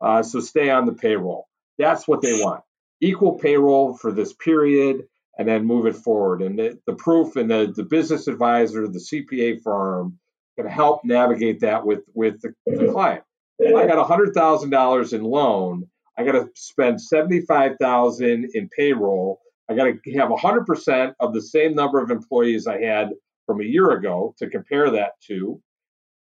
[0.00, 1.48] Uh, so stay on the payroll.
[1.78, 2.62] That's what they want.
[3.00, 5.06] Equal payroll for this period
[5.38, 6.42] and then move it forward.
[6.42, 10.18] And the, the proof and the, the business advisor, the CPA firm
[10.56, 13.24] can help navigate that with, with the, the client.
[13.66, 19.40] I got $100,000 in loan, I got to spend 75,000 in payroll.
[19.70, 23.10] I got to have 100% of the same number of employees I had
[23.46, 25.60] from a year ago to compare that to.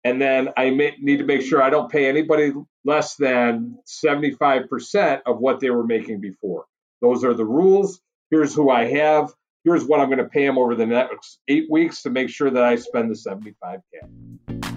[0.04, 5.22] And then I may, need to make sure I don't pay anybody less than 75%
[5.26, 6.66] of what they were making before.
[7.02, 8.02] Those are the rules.
[8.30, 9.32] Here's who I have.
[9.64, 12.52] Here's what I'm going to pay them over the next eight weeks to make sure
[12.52, 14.75] that I spend the 75K.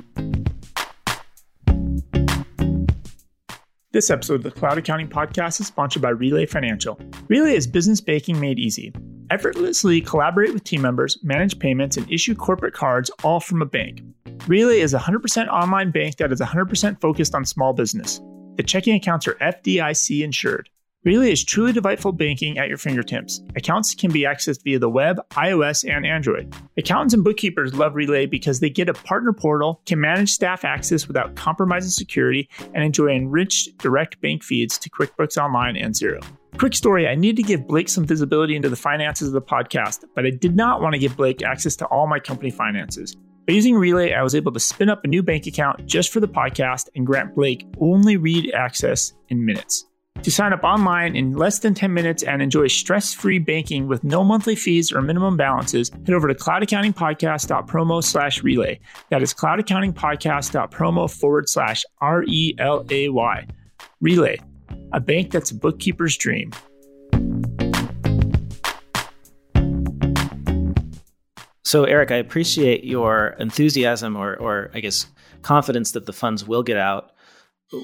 [3.98, 7.00] This episode of the Cloud Accounting Podcast is sponsored by Relay Financial.
[7.26, 8.92] Relay is business banking made easy.
[9.30, 14.02] Effortlessly collaborate with team members, manage payments, and issue corporate cards all from a bank.
[14.46, 18.20] Relay is a 100% online bank that is 100% focused on small business.
[18.54, 20.70] The checking accounts are FDIC insured.
[21.04, 23.40] Relay is truly delightful banking at your fingertips.
[23.54, 26.52] Accounts can be accessed via the web, iOS, and Android.
[26.76, 31.06] Accountants and bookkeepers love Relay because they get a partner portal, can manage staff access
[31.06, 36.20] without compromising security, and enjoy enriched direct bank feeds to QuickBooks Online and Xero.
[36.58, 40.02] Quick story I need to give Blake some visibility into the finances of the podcast,
[40.16, 43.14] but I did not want to give Blake access to all my company finances.
[43.46, 46.18] By using Relay, I was able to spin up a new bank account just for
[46.18, 49.87] the podcast and grant Blake only read access in minutes.
[50.22, 54.02] To sign up online in less than 10 minutes and enjoy stress free banking with
[54.04, 58.80] no monthly fees or minimum balances, head over to cloudaccountingpodcast.promo slash relay.
[59.10, 63.46] That is cloudaccountingpodcast.promo forward slash R E L A Y.
[64.00, 64.38] Relay,
[64.92, 66.50] a bank that's a bookkeeper's dream.
[71.68, 75.06] So, Eric, I appreciate your enthusiasm or, or I guess,
[75.42, 77.12] confidence that the funds will get out.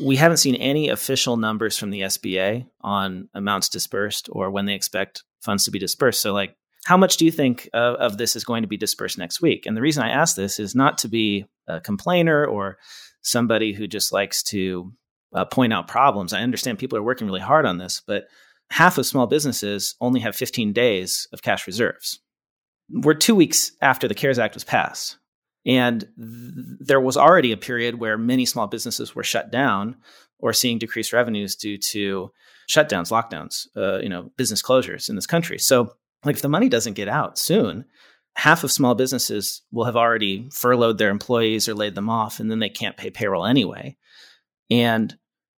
[0.03, 4.75] We haven't seen any official numbers from the SBA on amounts dispersed or when they
[4.75, 6.20] expect funds to be dispersed.
[6.20, 9.18] So, like, how much do you think of, of this is going to be dispersed
[9.18, 9.66] next week?
[9.66, 12.79] And the reason I ask this is not to be a complainer or
[13.23, 14.92] somebody who just likes to
[15.35, 16.33] uh, point out problems.
[16.33, 18.25] I understand people are working really hard on this, but
[18.70, 22.20] half of small businesses only have 15 days of cash reserves
[22.90, 25.18] we're two weeks after the CARES Act was passed.
[25.66, 29.96] And th- there was already a period where many small businesses were shut down
[30.38, 32.31] or seeing decreased revenues due to
[32.68, 35.59] shutdowns, lockdowns, uh, you know, business closures in this country.
[35.59, 37.85] So, like, if the money doesn't get out soon,
[38.37, 42.50] half of small businesses will have already furloughed their employees or laid them off, and
[42.50, 43.96] then they can't pay payroll anyway.
[44.70, 45.16] And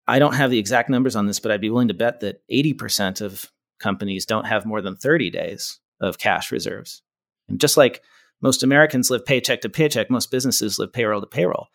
[0.08, 2.42] I don't have the exact numbers on this, but I'd be willing to bet that
[2.52, 7.02] 80% of companies don't have more than 30 days of cash reserves.
[7.48, 8.02] And just like
[8.46, 11.66] most Americans live paycheck to paycheck, most businesses live payroll to payroll.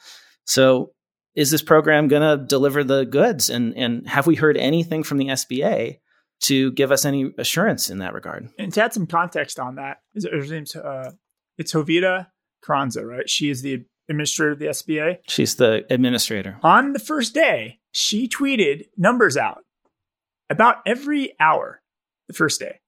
[0.44, 0.92] So,
[1.34, 3.50] is this program going to deliver the goods?
[3.50, 5.98] And, and have we heard anything from the SBA
[6.42, 8.48] to give us any assurance in that regard?
[8.56, 11.10] And to add some context on that, is her name's uh,
[11.58, 12.28] it's Jovita
[12.62, 13.28] Carranza, right?
[13.28, 15.18] She is the administrator of the SBA.
[15.28, 16.58] She's the administrator.
[16.62, 19.64] On the first day, she tweeted numbers out
[20.48, 21.82] about every hour
[22.28, 22.78] the first day.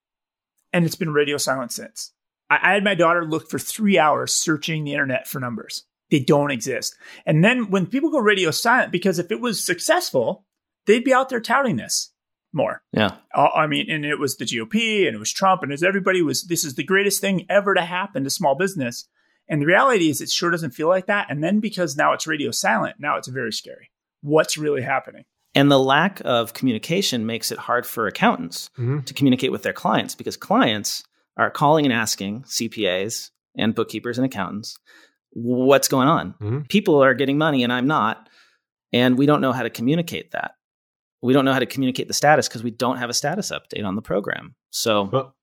[0.73, 2.12] And it's been radio silent since.
[2.52, 5.84] I, I had my daughter look for three hours searching the internet for numbers.
[6.10, 6.94] They don't exist.
[7.24, 10.44] And then when people go radio silent, because if it was successful,
[10.86, 12.12] they'd be out there touting this
[12.52, 12.82] more.
[12.92, 13.16] Yeah.
[13.34, 16.20] Uh, I mean, and it was the GOP and it was Trump and as everybody
[16.20, 19.08] was, this is the greatest thing ever to happen to small business.
[19.48, 21.26] And the reality is, it sure doesn't feel like that.
[21.28, 23.90] And then because now it's radio silent, now it's very scary.
[24.20, 25.24] What's really happening?
[25.54, 29.00] And the lack of communication makes it hard for accountants mm-hmm.
[29.00, 31.04] to communicate with their clients because clients
[31.37, 34.79] are calling and asking CPAs and bookkeepers and accountants
[35.31, 36.35] what's going on.
[36.35, 36.61] Mm-hmm.
[36.62, 38.29] People are getting money and I'm not.
[38.92, 40.53] And we don't know how to communicate that.
[41.23, 43.85] We don't know how to communicate the status because we don't have a status update
[43.85, 44.55] on the program.
[44.71, 45.35] So well,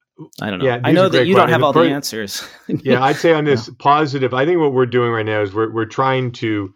[0.41, 0.65] I don't know.
[0.65, 2.47] Yeah, I know that you don't have all the answers.
[2.67, 3.73] yeah, I'd say on this yeah.
[3.79, 6.73] positive, I think what we're doing right now is we're we're trying to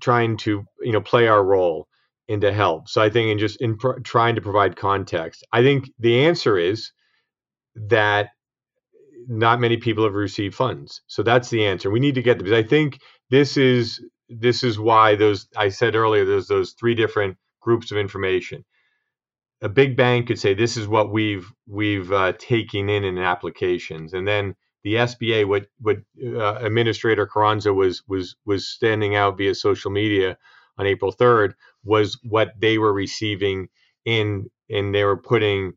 [0.00, 1.88] trying to you know play our role
[2.28, 2.88] and to help.
[2.88, 6.56] So I think in just in pr- trying to provide context, I think the answer
[6.56, 6.92] is
[7.88, 8.30] that
[9.28, 11.02] not many people have received funds.
[11.06, 11.90] So that's the answer.
[11.90, 15.68] We need to get them because I think this is this is why those I
[15.68, 18.64] said earlier there's those three different groups of information.
[19.62, 24.14] A big bank could say this is what we've we've uh, taken in in applications,
[24.14, 29.54] and then the SBA, what what uh, Administrator Carranza was was was standing out via
[29.54, 30.38] social media
[30.78, 31.52] on April 3rd
[31.84, 33.68] was what they were receiving
[34.04, 35.72] in and they were putting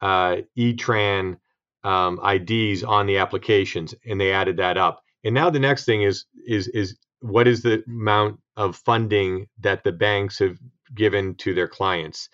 [0.00, 1.38] uh, ETRAN
[1.84, 5.02] um, IDs on the applications, and they added that up.
[5.24, 9.84] And now the next thing is is is what is the amount of funding that
[9.84, 10.58] the banks have
[10.94, 12.28] given to their clients?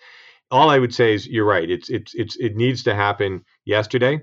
[0.49, 1.69] All I would say is you're right.
[1.69, 4.21] It's it's it's it needs to happen yesterday.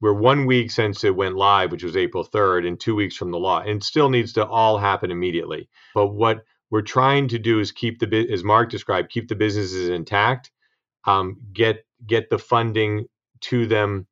[0.00, 3.30] We're one week since it went live, which was April 3rd, and two weeks from
[3.30, 5.70] the law, and still needs to all happen immediately.
[5.94, 9.88] But what we're trying to do is keep the as Mark described, keep the businesses
[9.88, 10.50] intact,
[11.06, 13.06] um, get get the funding
[13.42, 14.06] to them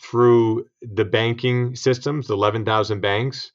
[0.00, 3.52] through the banking systems, the 11,000 banks.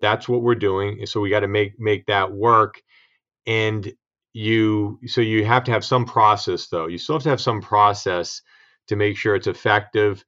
[0.00, 1.04] That's what we're doing.
[1.06, 2.82] So we got to make make that work.
[3.46, 3.92] And
[4.32, 6.86] you so you have to have some process though.
[6.86, 8.40] You still have to have some process
[8.86, 10.24] to make sure it's effective.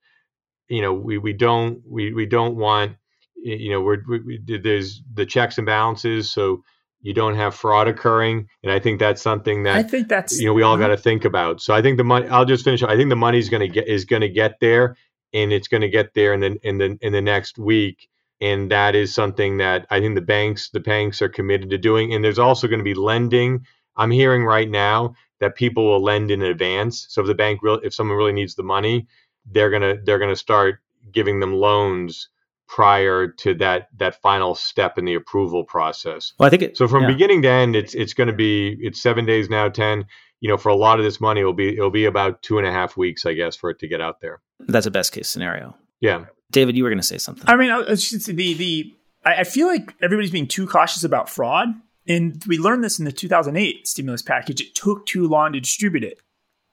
[0.68, 2.96] You know, we we don't we we don't want
[3.42, 6.62] you know we're we, there's the checks and balances so
[7.00, 10.46] you don't have fraud occurring and i think that's something that i think that's you
[10.46, 10.82] know we all uh-huh.
[10.82, 13.16] got to think about so i think the money i'll just finish i think the
[13.16, 14.96] money's going to get is going to get there
[15.32, 18.08] and it's going to get there in the in the in the next week
[18.40, 22.12] and that is something that i think the banks the banks are committed to doing
[22.14, 23.64] and there's also going to be lending
[23.96, 27.80] i'm hearing right now that people will lend in advance so if the bank real
[27.82, 29.06] if someone really needs the money
[29.50, 30.80] they're going to they're going to start
[31.12, 32.28] giving them loans
[32.72, 36.32] prior to that that final step in the approval process.
[36.38, 36.88] Well, I think it, so.
[36.88, 37.08] From yeah.
[37.08, 40.06] beginning to end, it's it's going to be it's seven days now, ten.
[40.42, 42.66] You know, for a lot of this money, it'll be it'll be about two and
[42.66, 44.42] a half weeks, I guess, for it to get out there.
[44.58, 45.76] That's a best case scenario.
[46.00, 47.44] Yeah, David, you were going to say something.
[47.46, 51.68] I mean, the the I feel like everybody's being too cautious about fraud,
[52.08, 54.60] and we learned this in the 2008 stimulus package.
[54.60, 56.20] It took too long to distribute it,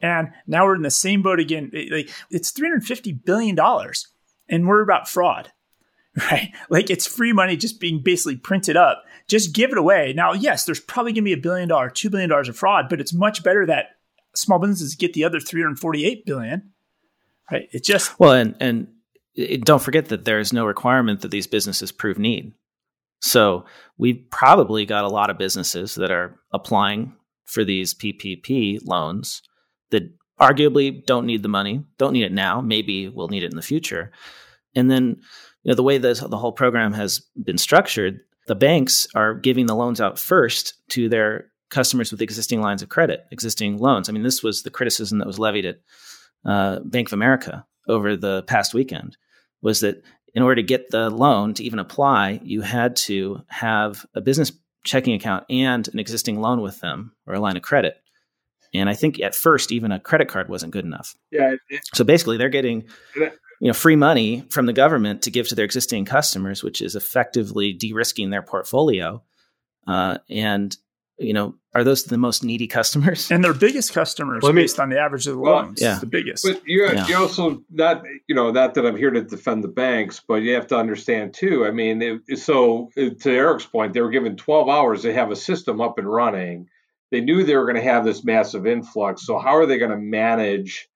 [0.02, 1.70] and now we're in the same boat again.
[1.72, 4.08] It's 350 billion dollars,
[4.50, 5.52] and we're about fraud
[6.32, 6.54] right?
[6.70, 9.04] Like it's free money just being basically printed up.
[9.28, 10.14] Just give it away.
[10.16, 12.88] Now, yes, there's probably going to be a billion dollar, two billion dollars of fraud,
[12.90, 13.98] but it's much better that
[14.36, 16.72] small businesses get the other 348 billion,
[17.52, 17.70] right?
[17.72, 18.88] It just well, and and
[19.64, 22.54] don't forget that there is no requirement that these businesses prove need.
[23.22, 23.66] So
[23.98, 29.42] we've probably got a lot of businesses that are applying for these PPP loans
[29.92, 30.04] that
[30.40, 32.62] arguably don't need the money, don't need it now.
[32.62, 34.12] Maybe we'll need it in the future.
[34.76, 35.22] And then
[35.64, 39.68] you know the way this, the whole program has been structured the banks are giving
[39.68, 44.12] the loans out first to their customers with existing lines of credit existing loans i
[44.12, 45.80] mean this was the criticism that was levied at
[46.46, 49.18] uh, bank of america over the past weekend
[49.62, 54.06] was that in order to get the loan to even apply, you had to have
[54.14, 54.52] a business
[54.84, 57.96] checking account and an existing loan with them or a line of credit.
[58.74, 61.16] And I think at first, even a credit card wasn't good enough.
[61.32, 61.56] Yeah.
[61.70, 62.88] It, so basically, they're getting
[63.60, 66.96] you know free money from the government to give to their existing customers, which is
[66.96, 69.22] effectively de-risking their portfolio.
[69.88, 70.76] Uh, and
[71.20, 73.30] you know, are those the most needy customers?
[73.30, 75.82] And their biggest customers well, based on the average of the well, loans.
[75.82, 76.00] Yeah.
[76.00, 76.46] the biggest.
[76.46, 77.06] But you, yeah.
[77.08, 80.54] you also not, you know, not that I'm here to defend the banks, but you
[80.54, 81.66] have to understand too.
[81.66, 85.36] I mean, it, so to Eric's point, they were given 12 hours to have a
[85.36, 86.68] system up and running.
[87.12, 89.26] They knew they were going to have this massive influx.
[89.26, 90.88] So how are they going to manage?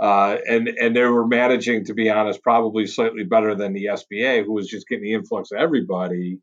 [0.00, 4.44] Uh, and and they were managing, to be honest, probably slightly better than the SBA,
[4.44, 6.40] who was just getting the influx of everybody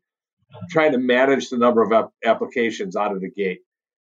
[0.70, 3.60] trying to manage the number of ap- applications out of the gate.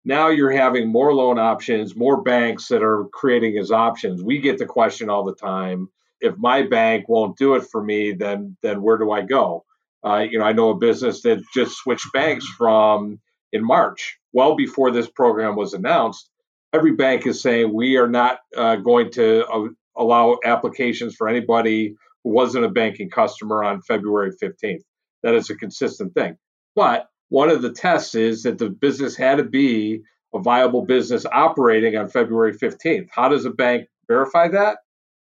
[0.04, 4.22] Now you're having more loan options, more banks that are creating as options.
[4.22, 5.88] We get the question all the time:
[6.20, 9.64] if my bank won't do it for me, then then where do I go?
[10.04, 13.20] Uh, you know, I know a business that just switched banks from
[13.52, 16.30] in March, well before this program was announced.
[16.72, 21.94] Every bank is saying we are not uh, going to uh, allow applications for anybody
[22.24, 24.82] who wasn't a banking customer on February 15th
[25.22, 26.36] that is a consistent thing.
[26.74, 30.02] But one of the tests is that the business had to be
[30.34, 33.08] a viable business operating on February 15th.
[33.10, 34.78] How does a bank verify that?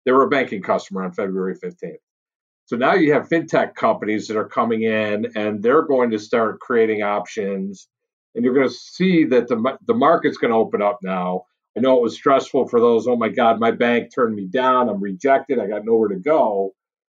[0.05, 1.97] They were a banking customer on February 15th.
[2.65, 6.59] So now you have fintech companies that are coming in and they're going to start
[6.59, 7.87] creating options.
[8.35, 11.45] And you're going to see that the, the market's going to open up now.
[11.77, 14.89] I know it was stressful for those, oh my God, my bank turned me down.
[14.89, 15.59] I'm rejected.
[15.59, 16.73] I got nowhere to go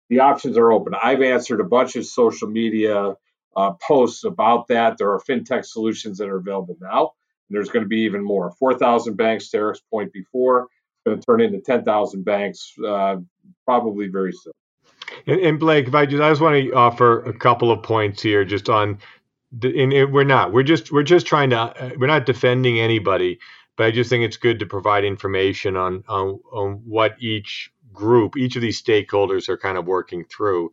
[0.09, 0.95] the options are open.
[1.01, 3.15] I've answered a bunch of social media
[3.57, 4.99] uh, posts about that.
[4.99, 7.13] There are fintech solutions that are available now.
[7.49, 8.53] And there's going to be even more.
[8.59, 10.69] 4,000 banks, to Eric's point before,
[11.05, 13.17] going to turn into 10,000 banks uh,
[13.65, 14.53] probably very soon.
[15.27, 18.23] And, and, Blake, if I just, I just want to offer a couple of points
[18.23, 18.99] here, just on,
[19.63, 23.39] and we're not, we're just, we're just trying to, uh, we're not defending anybody,
[23.77, 28.37] but I just think it's good to provide information on, on, on what each group,
[28.37, 30.73] each of these stakeholders are kind of working through.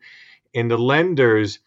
[0.55, 1.59] And the lenders,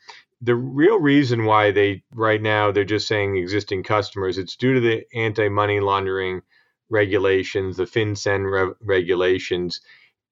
[0.42, 4.80] the real reason why they right now they're just saying existing customers, it's due to
[4.80, 6.42] the anti-money laundering
[6.90, 9.80] regulations, the FinCEN re- regulations.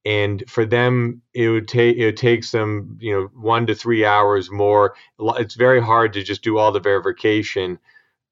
[0.05, 4.51] And for them, it would take it takes them, you know, one to three hours
[4.51, 4.95] more.
[5.19, 7.79] It's very hard to just do all the verification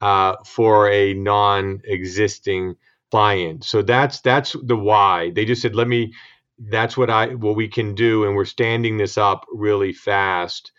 [0.02, 2.76] uh, for a non-existing
[3.10, 3.64] client.
[3.64, 5.30] So that's that's the why.
[5.30, 6.12] They just said, let me
[6.58, 10.72] that's what I what we can do, and we're standing this up really fast.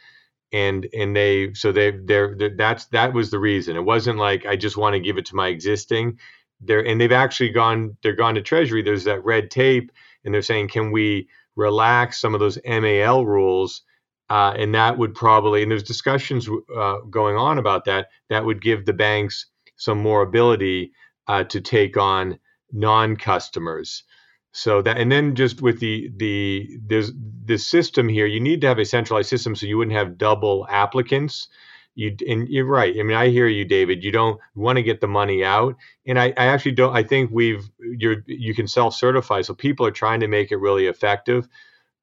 [0.51, 3.75] And and they so they they're, they're that's that was the reason.
[3.75, 6.19] It wasn't like I just want to give it to my existing.
[6.61, 8.83] There and they've actually gone they're gone to Treasury.
[8.83, 9.91] There's that red tape,
[10.23, 13.83] and they're saying, can we relax some of those MAL rules?
[14.29, 18.07] Uh, and that would probably and there's discussions uh, going on about that.
[18.29, 20.93] That would give the banks some more ability
[21.27, 22.39] uh, to take on
[22.71, 24.03] non-customers.
[24.53, 27.11] So that, and then just with the the there's
[27.43, 30.67] this system here, you need to have a centralized system so you wouldn't have double
[30.69, 31.47] applicants.
[31.95, 32.95] You and you're right.
[32.97, 34.03] I mean, I hear you, David.
[34.03, 35.75] You don't want to get the money out,
[36.07, 36.95] and I, I actually don't.
[36.95, 40.57] I think we've you're you can self certify, so people are trying to make it
[40.57, 41.47] really effective,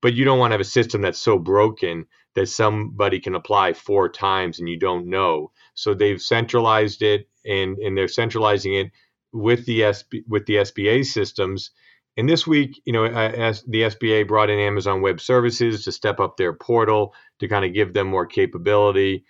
[0.01, 3.73] but you don't want to have a system that's so broken that somebody can apply
[3.73, 5.51] four times and you don't know.
[5.75, 8.93] So they've centralized it, and and they're centralizing it
[9.33, 11.73] with the SB, with the SBA systems
[12.17, 16.21] and this week, you know, as the SBA brought in Amazon Web Services to step
[16.21, 19.25] up their portal to kind of give them more capability.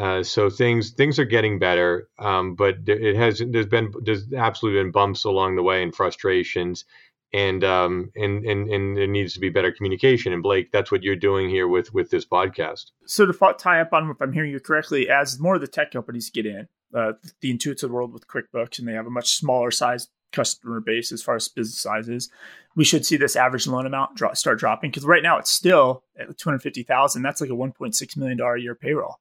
[0.00, 4.82] Uh, so things things are getting better, um, but it has there's been there's absolutely
[4.82, 6.86] been bumps along the way and frustrations,
[7.34, 10.32] and um, and and and there needs to be better communication.
[10.32, 12.92] And Blake, that's what you're doing here with with this podcast.
[13.04, 15.90] So to tie up on if I'm hearing you correctly, as more of the tech
[15.90, 19.70] companies get in, uh, the intuitive world with QuickBooks, and they have a much smaller
[19.70, 22.30] size customer base as far as business sizes,
[22.74, 26.04] we should see this average loan amount drop, start dropping because right now it's still
[26.18, 27.20] at 250,000.
[27.20, 29.18] That's like a 1.6 million dollar a year payroll.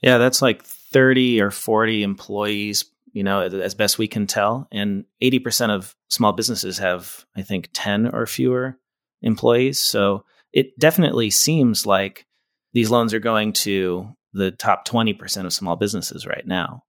[0.00, 5.04] Yeah, that's like 30 or 40 employees, you know, as best we can tell, and
[5.22, 8.78] 80% of small businesses have I think 10 or fewer
[9.22, 9.80] employees.
[9.80, 12.26] So it definitely seems like
[12.72, 16.84] these loans are going to the top 20% of small businesses right now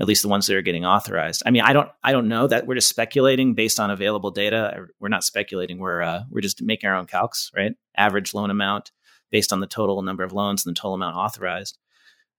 [0.00, 1.42] at least the ones that are getting authorized.
[1.44, 4.86] I mean, I don't, I don't know that we're just speculating based on available data.
[5.00, 5.78] We're not speculating.
[5.78, 7.74] We're, uh, we're just making our own calcs, right?
[7.96, 8.92] Average loan amount
[9.30, 11.78] based on the total number of loans and the total amount authorized.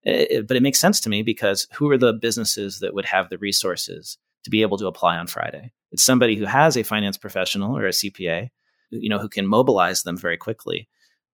[0.02, 3.28] It, but it makes sense to me because who are the businesses that would have
[3.28, 5.72] the resources to be able to apply on Friday?
[5.92, 8.50] It's somebody who has a finance professional or a CPA,
[8.90, 10.88] you know, who can mobilize them very quickly.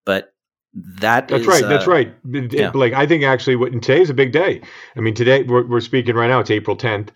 [0.05, 0.33] But
[0.75, 1.65] that that's is, right.
[1.65, 2.15] Uh, that's right.
[2.25, 2.71] Yeah.
[2.75, 4.61] Like I think actually, what today's a big day.
[4.95, 6.41] I mean, today we're, we're speaking right now.
[6.41, 7.11] It's April 10th,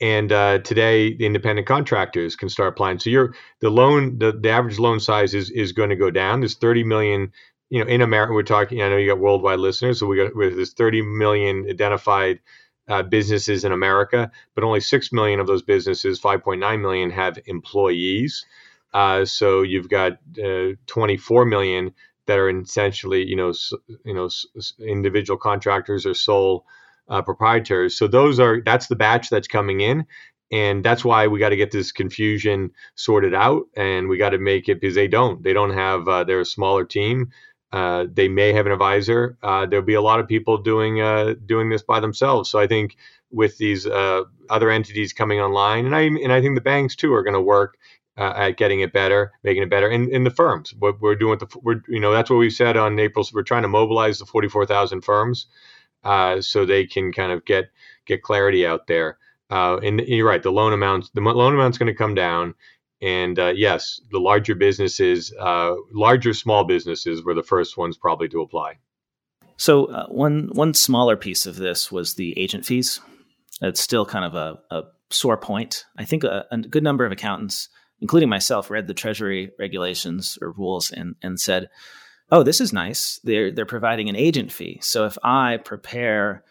[0.00, 2.98] and uh, today the independent contractors can start applying.
[2.98, 6.40] So you're the loan, the, the average loan size is is going to go down.
[6.40, 7.32] There's 30 million.
[7.72, 8.82] You know, in America, we're talking.
[8.82, 12.40] I know you got worldwide listeners, so we got there's 30 million identified
[12.86, 18.44] uh, businesses in America, but only six million of those businesses, 5.9 million, have employees.
[18.92, 21.94] Uh, so you've got uh, 24 million
[22.26, 23.54] that are essentially, you know,
[24.04, 24.28] you know,
[24.78, 26.66] individual contractors or sole
[27.08, 27.96] uh, proprietors.
[27.96, 30.04] So those are that's the batch that's coming in,
[30.50, 34.38] and that's why we got to get this confusion sorted out, and we got to
[34.38, 37.30] make it because they don't, they don't have, uh, they're a smaller team.
[37.72, 39.38] Uh, they may have an advisor.
[39.42, 42.50] Uh, there'll be a lot of people doing uh, doing this by themselves.
[42.50, 42.96] So I think
[43.30, 47.14] with these uh, other entities coming online, and I and I think the banks too
[47.14, 47.78] are going to work
[48.18, 49.88] uh, at getting it better, making it better.
[49.88, 52.50] And in the firms, what we're doing with the, we're, you know, that's what we
[52.50, 53.26] said on April.
[53.32, 55.46] We're trying to mobilize the 44,000 firms
[56.04, 57.70] uh, so they can kind of get
[58.04, 59.16] get clarity out there.
[59.50, 62.54] And you're right, the loan amounts, the loan amount's going to come down.
[63.02, 68.28] And uh, yes, the larger businesses, uh, larger small businesses were the first ones probably
[68.28, 68.78] to apply.
[69.56, 73.00] So uh, one one smaller piece of this was the agent fees.
[73.60, 75.84] It's still kind of a, a sore point.
[75.98, 77.68] I think a, a good number of accountants
[78.02, 81.70] including myself, read the Treasury regulations or rules and, and said,
[82.32, 83.20] oh, this is nice.
[83.22, 84.80] They're, they're providing an agent fee.
[84.82, 86.42] So if I prepare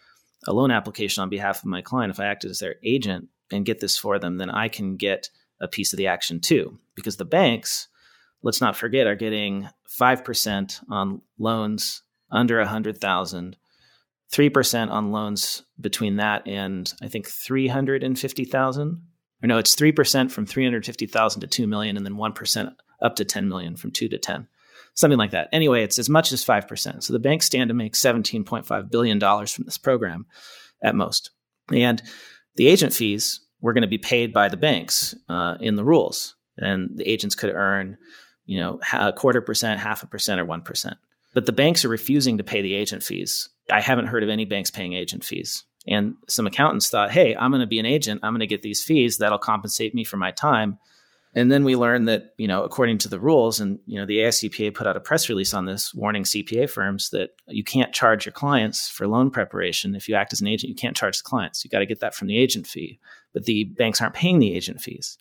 [0.48, 3.66] a loan application on behalf of my client, if I act as their agent and
[3.66, 5.30] get this for them, then I can get
[5.62, 6.78] a piece of the action too.
[6.96, 7.88] Because the banks,
[8.42, 13.56] let's not forget, are getting 5% on loans under 100,000,
[14.32, 19.02] 3% on loans between that and I think 350,000
[19.44, 23.50] or no, it's 3% from 350,000 to 2 million and then 1% up to 10
[23.50, 24.48] million from 2 to 10.
[24.94, 25.50] Something like that.
[25.52, 27.04] Anyway, it's as much as 5%.
[27.04, 30.26] So the banks stand to make $17.5 billion from this program
[30.84, 31.32] at most.
[31.74, 32.02] And
[32.56, 36.36] the agent fees were going to be paid by the banks uh, in the rules.
[36.58, 37.98] And the agents could earn,
[38.46, 40.96] you know, a quarter percent, half a percent, or 1%.
[41.34, 43.50] But the banks are refusing to pay the agent fees.
[43.72, 45.64] I haven't heard of any banks paying agent fees.
[45.88, 48.22] And some accountants thought, hey, I'm going to be an agent.
[48.24, 49.18] I'm going to get these fees.
[49.18, 50.78] That'll compensate me for my time.
[51.34, 54.18] And then we learned that, you know, according to the rules, and, you know, the
[54.18, 58.26] AICPA put out a press release on this warning CPA firms that you can't charge
[58.26, 59.96] your clients for loan preparation.
[59.96, 61.64] If you act as an agent, you can't charge the clients.
[61.64, 63.00] You got to get that from the agent fee.
[63.34, 65.18] But the banks aren't paying the agent fees.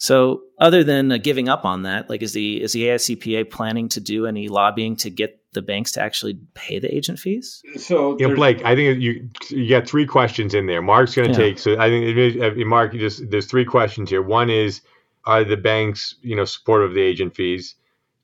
[0.00, 3.86] So, other than uh, giving up on that, like is the is the AICPA planning
[3.90, 7.62] to do any lobbying to get the banks to actually pay the agent fees?
[7.76, 10.80] So, you know, Blake, I think you you got three questions in there.
[10.80, 11.48] Mark's going to yeah.
[11.50, 11.58] take.
[11.58, 14.22] So, I think it, Mark, just there's three questions here.
[14.22, 14.80] One is,
[15.26, 17.74] are the banks you know supportive of the agent fees?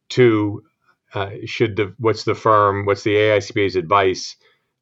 [0.08, 0.64] Two,
[1.12, 2.86] uh, should the what's the firm?
[2.86, 4.36] What's the AICPA's advice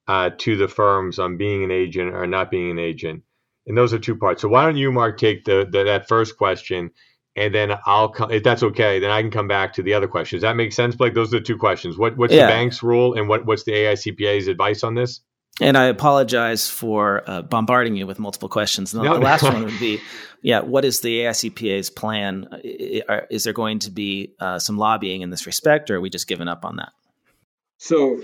[0.07, 3.25] uh, to the firms on being an agent or not being an agent?
[3.67, 4.43] And those are two parts.
[4.43, 6.91] So why don't you, Mark, take the, the that first question,
[7.37, 8.31] and then I'll come.
[8.31, 10.43] If that's okay, then I can come back to the other questions.
[10.43, 11.15] Does that make sense, Blake?
[11.15, 11.99] Those are the two questions.
[11.99, 12.47] What what's yeah.
[12.47, 15.21] the bank's rule, and what what's the AICPA's advice on this?
[15.61, 18.93] And I apologize for uh, bombarding you with multiple questions.
[18.93, 19.15] And the, no.
[19.15, 20.01] the last one would be,
[20.43, 22.49] yeah, what is the AICPA's plan?
[22.65, 26.27] Is there going to be uh, some lobbying in this respect, or are we just
[26.27, 26.93] giving up on that?
[27.85, 28.23] So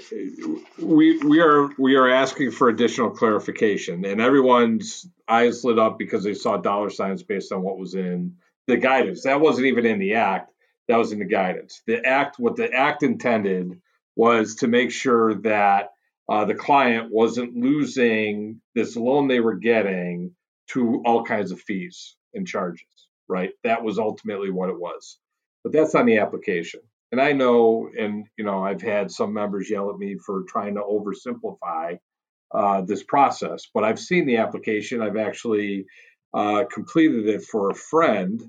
[0.78, 6.24] we we are we are asking for additional clarification, and everyone's eyes lit up because
[6.24, 8.36] they saw dollar signs based on what was in
[8.68, 9.24] the guidance.
[9.24, 10.50] That wasn't even in the act;
[10.88, 11.82] that was in the guidance.
[11.86, 13.82] The act, what the act intended,
[14.16, 15.90] was to make sure that
[16.26, 20.34] uh, the client wasn't losing this loan they were getting
[20.68, 22.86] to all kinds of fees and charges.
[23.28, 23.50] Right?
[23.64, 25.18] That was ultimately what it was.
[25.62, 26.80] But that's on the application
[27.12, 30.74] and I know, and you know, I've had some members yell at me for trying
[30.76, 31.98] to oversimplify
[32.52, 35.02] uh, this process, but I've seen the application.
[35.02, 35.86] I've actually
[36.32, 38.42] uh, completed it for a friend,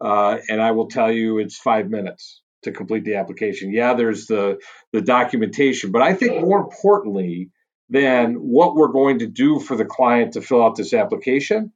[0.00, 3.72] uh, and I will tell you, it's five minutes to complete the application.
[3.72, 4.58] Yeah, there's the
[4.92, 7.50] the documentation, but I think more importantly
[7.90, 11.72] than what we're going to do for the client to fill out this application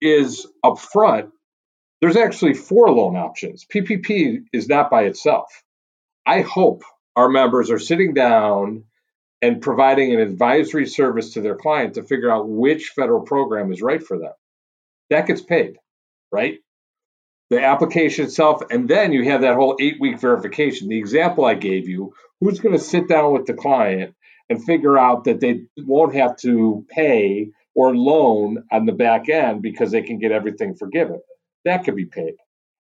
[0.00, 1.30] is upfront.
[2.00, 3.66] There's actually four loan options.
[3.72, 5.62] PPP is not by itself.
[6.26, 6.82] I hope
[7.16, 8.84] our members are sitting down
[9.42, 13.82] and providing an advisory service to their client to figure out which federal program is
[13.82, 14.32] right for them.
[15.08, 15.78] That gets paid,
[16.30, 16.58] right?
[17.48, 20.88] The application itself, and then you have that whole eight week verification.
[20.88, 24.14] The example I gave you who's going to sit down with the client
[24.48, 29.62] and figure out that they won't have to pay or loan on the back end
[29.62, 31.20] because they can get everything forgiven?
[31.64, 32.34] That could be paid.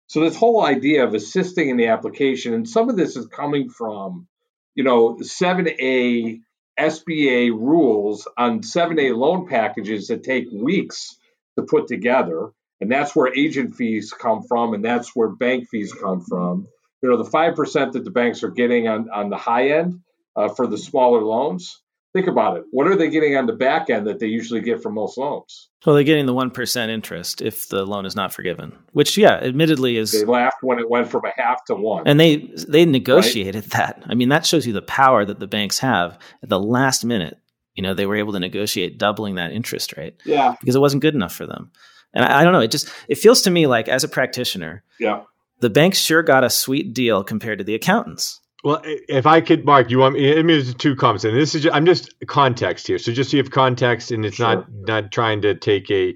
[0.07, 3.69] So this whole idea of assisting in the application, and some of this is coming
[3.69, 4.27] from
[4.75, 6.41] you know, 7A
[6.77, 11.17] SBA rules on 7A loan packages that take weeks
[11.57, 12.51] to put together.
[12.81, 16.67] And that's where agent fees come from, and that's where bank fees come from.
[17.01, 20.01] You know, the 5% that the banks are getting on, on the high end
[20.35, 21.81] uh, for the smaller loans,
[22.15, 22.63] think about it.
[22.71, 25.69] What are they getting on the back end that they usually get from most loans?
[25.85, 29.97] Well, they're getting the 1% interest if the loan is not forgiven, which, yeah, admittedly
[29.97, 30.13] is.
[30.13, 32.07] They laughed when it went from a half to one.
[32.07, 32.37] And they,
[32.67, 33.71] they negotiated right?
[33.71, 34.03] that.
[34.07, 37.37] I mean, that shows you the power that the banks have at the last minute.
[37.75, 40.21] You know, they were able to negotiate doubling that interest rate.
[40.25, 40.55] Yeah.
[40.59, 41.71] Because it wasn't good enough for them.
[42.13, 42.61] And I, I don't know.
[42.61, 45.23] It just, it feels to me like as a practitioner, yeah.
[45.59, 48.39] the banks sure got a sweet deal compared to the accountants.
[48.65, 50.31] Well, if I could, Mark, you want me?
[50.31, 52.97] I mean, there's two comments, and this is just, I'm just context here.
[52.97, 54.47] So just so you have context, and it's sure.
[54.47, 56.15] not not trying to take a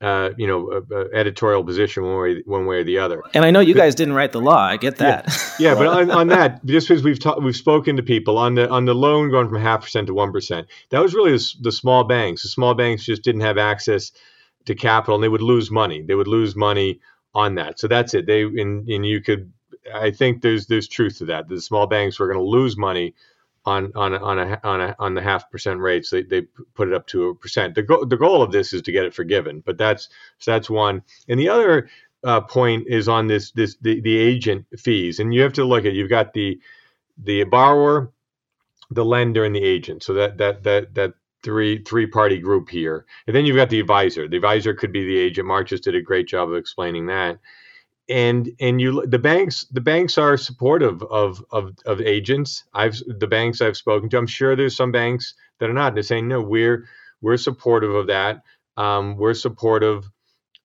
[0.00, 3.22] uh, you know, a, a editorial position one way, one way or the other.
[3.32, 4.58] And I know you guys didn't write the law.
[4.58, 5.26] I get that.
[5.58, 8.56] Yeah, yeah but on, on, that, just because we've ta- we've spoken to people on
[8.56, 11.52] the on the loan going from half percent to one percent, that was really the,
[11.60, 12.42] the, small banks.
[12.42, 14.10] The small banks just didn't have access
[14.64, 16.02] to capital, and they would lose money.
[16.02, 17.00] They would lose money
[17.32, 17.78] on that.
[17.78, 18.26] So that's it.
[18.26, 19.52] They and and you could
[19.92, 21.48] I think there's there's truth to that.
[21.48, 23.14] The small banks were going to lose money
[23.64, 26.10] on on on a on a on the half percent rates.
[26.10, 26.42] They they
[26.74, 27.74] put it up to a percent.
[27.74, 30.08] The goal the goal of this is to get it forgiven, but that's
[30.38, 31.02] so that's one.
[31.28, 31.88] And the other
[32.22, 35.84] uh, point is on this this the, the agent fees, and you have to look
[35.84, 36.60] at you've got the
[37.18, 38.12] the borrower,
[38.90, 40.02] the lender, and the agent.
[40.02, 43.80] So that that that that three three party group here, and then you've got the
[43.80, 44.28] advisor.
[44.28, 45.46] The advisor could be the agent.
[45.48, 47.38] Mark just did a great job of explaining that
[48.08, 52.64] and and you the banks the banks are supportive of of of agents.
[52.74, 56.02] I've the banks i've spoken to i'm sure there's some banks that are not they're
[56.02, 56.86] saying no we're
[57.22, 58.42] we're supportive of that.
[58.76, 60.10] Um, we're supportive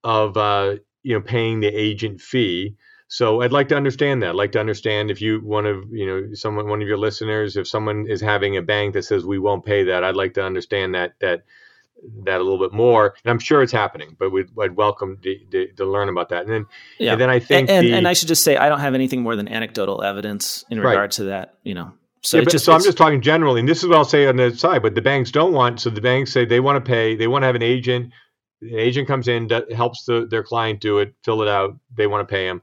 [0.03, 2.75] of uh, you know paying the agent fee.
[3.11, 6.05] So i'd like to understand that i'd like to understand if you one of you
[6.05, 9.39] know someone one of your listeners if someone is having a bank that says we
[9.39, 11.41] won't pay that i'd like to understand that that
[12.23, 14.15] that a little bit more, and I'm sure it's happening.
[14.17, 16.43] But we'd, I'd welcome to, to, to, learn about that.
[16.43, 16.65] And then,
[16.97, 17.13] yeah.
[17.13, 19.21] and then I think, and, the, and, I should just say, I don't have anything
[19.21, 21.11] more than anecdotal evidence in regard right.
[21.11, 21.55] to that.
[21.63, 23.97] You know, so yeah, but, just, so I'm just talking generally, and this is what
[23.97, 24.81] I'll say on the side.
[24.81, 25.81] But the banks don't want.
[25.81, 27.15] So the banks say they want to pay.
[27.15, 28.13] They want to have an agent.
[28.61, 31.77] The agent comes in, that helps the, their client do it, fill it out.
[31.95, 32.61] They want to pay them.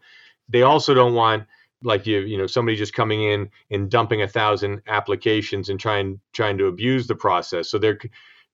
[0.49, 1.45] They also don't want
[1.83, 6.21] like you you know somebody just coming in and dumping a thousand applications and trying
[6.33, 7.99] trying to abuse the process so they're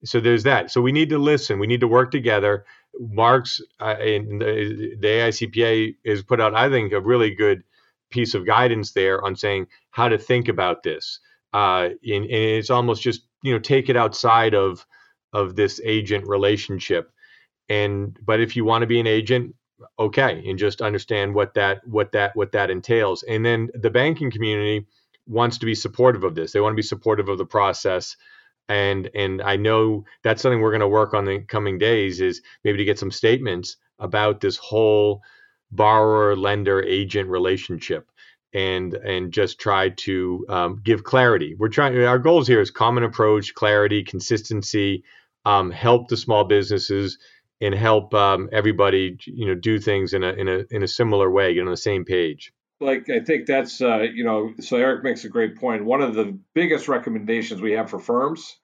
[0.04, 0.70] so there's that.
[0.70, 1.58] So we need to listen.
[1.58, 2.64] We need to work together.
[2.98, 7.62] Mark's uh, and the, the AICPA has put out, I think, a really good
[8.10, 11.20] piece of guidance there on saying how to think about this.
[11.52, 14.86] Uh, and, and it's almost just you know take it outside of
[15.32, 17.10] of this agent relationship.
[17.68, 19.54] And but if you want to be an agent,
[19.98, 23.22] okay, and just understand what that what that what that entails.
[23.22, 24.86] And then the banking community
[25.26, 26.52] wants to be supportive of this.
[26.52, 28.16] They want to be supportive of the process
[28.68, 32.42] and and I know that's something we're going to work on the coming days is
[32.64, 35.22] maybe to get some statements about this whole
[35.70, 38.10] borrower lender agent relationship
[38.54, 41.54] and and just try to um, give clarity.
[41.58, 42.02] We're trying.
[42.04, 45.04] Our goals here is common approach, clarity, consistency,
[45.44, 47.18] um, help the small businesses,
[47.60, 51.30] and help um, everybody you know do things in a in a in a similar
[51.30, 52.52] way, get on the same page
[52.82, 55.84] like I think that's uh, you know so Eric makes a great point.
[55.84, 58.56] One of the biggest recommendations we have for firms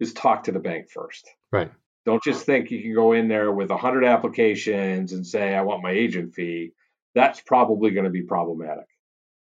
[0.00, 1.28] is talk to the bank first.
[1.52, 1.70] Right.
[2.04, 5.82] Don't just think you can go in there with 100 applications and say I want
[5.82, 6.72] my agent fee.
[7.14, 8.86] That's probably going to be problematic.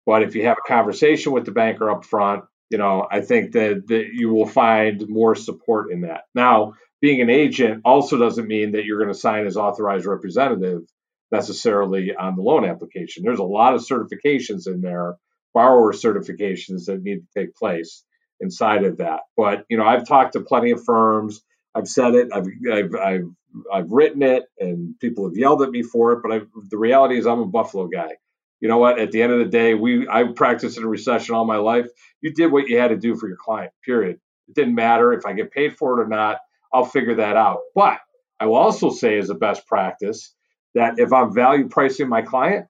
[0.06, 3.54] But if you have a conversation with the banker up front, you know, I think
[3.54, 6.24] that, that you will find more support in that.
[6.36, 10.84] Now, being an agent also doesn't mean that you're going to sign as authorized representative
[11.32, 13.24] necessarily on the loan application.
[13.24, 15.16] There's a lot of certifications in there,
[15.54, 18.04] borrower certifications that need to take place
[18.40, 19.22] inside of that.
[19.38, 21.42] But you know, I've talked to plenty of firms.
[21.74, 22.30] I've said it.
[22.34, 23.30] I've I've I've,
[23.74, 26.20] I've written it, and people have yelled at me for it.
[26.22, 28.18] But I've, the reality is, I'm a Buffalo guy.
[28.60, 29.00] You know what?
[29.00, 31.88] At the end of the day, we I practiced in a recession all my life.
[32.22, 33.72] You did what you had to do for your client.
[33.86, 34.20] Period.
[34.48, 36.38] It didn't matter if I get paid for it or not.
[36.74, 37.60] I'll figure that out.
[37.74, 38.00] But
[38.40, 40.34] I will also say, as a best practice,
[40.76, 42.68] that if I'm value pricing my client,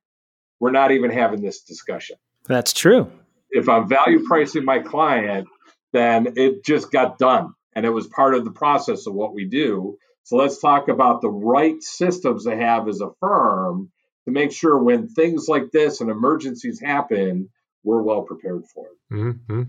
[0.59, 2.17] we're not even having this discussion.
[2.45, 3.11] That's true.
[3.49, 5.47] If I'm value pricing my client,
[5.93, 7.53] then it just got done.
[7.73, 9.97] And it was part of the process of what we do.
[10.23, 13.91] So let's talk about the right systems to have as a firm
[14.25, 17.49] to make sure when things like this and emergencies happen,
[17.83, 19.13] we're well prepared for it.
[19.13, 19.63] Mm-hmm.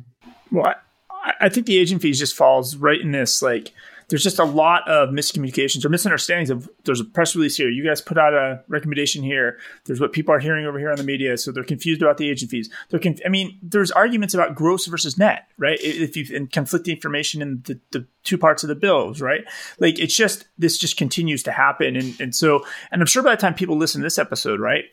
[0.51, 0.74] Well,
[1.11, 3.72] I, I think the agent fees just falls right in this like
[4.13, 7.71] there's just a lot of miscommunications or misunderstandings of there's a press release here.
[7.71, 9.59] You guys put out a recommendation here.
[9.87, 11.39] There's what people are hearing over here on the media.
[11.39, 12.69] So they're confused about the agent fees.
[12.91, 15.79] They're conf- I mean, there's arguments about gross versus net, right?
[15.81, 19.47] If you and conflicting information in the, the two parts of the bills, right?
[19.79, 21.97] Like it's just this just continues to happen.
[21.97, 24.85] And and so and I'm sure by the time people listen to this episode, right?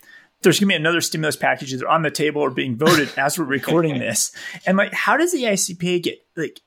[0.42, 3.38] there's going to be another stimulus package either on the table or being voted as
[3.38, 4.32] we're recording this.
[4.64, 6.62] And like, how does the AICPA get like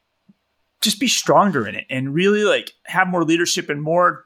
[0.83, 4.25] just be stronger in it and really like have more leadership and more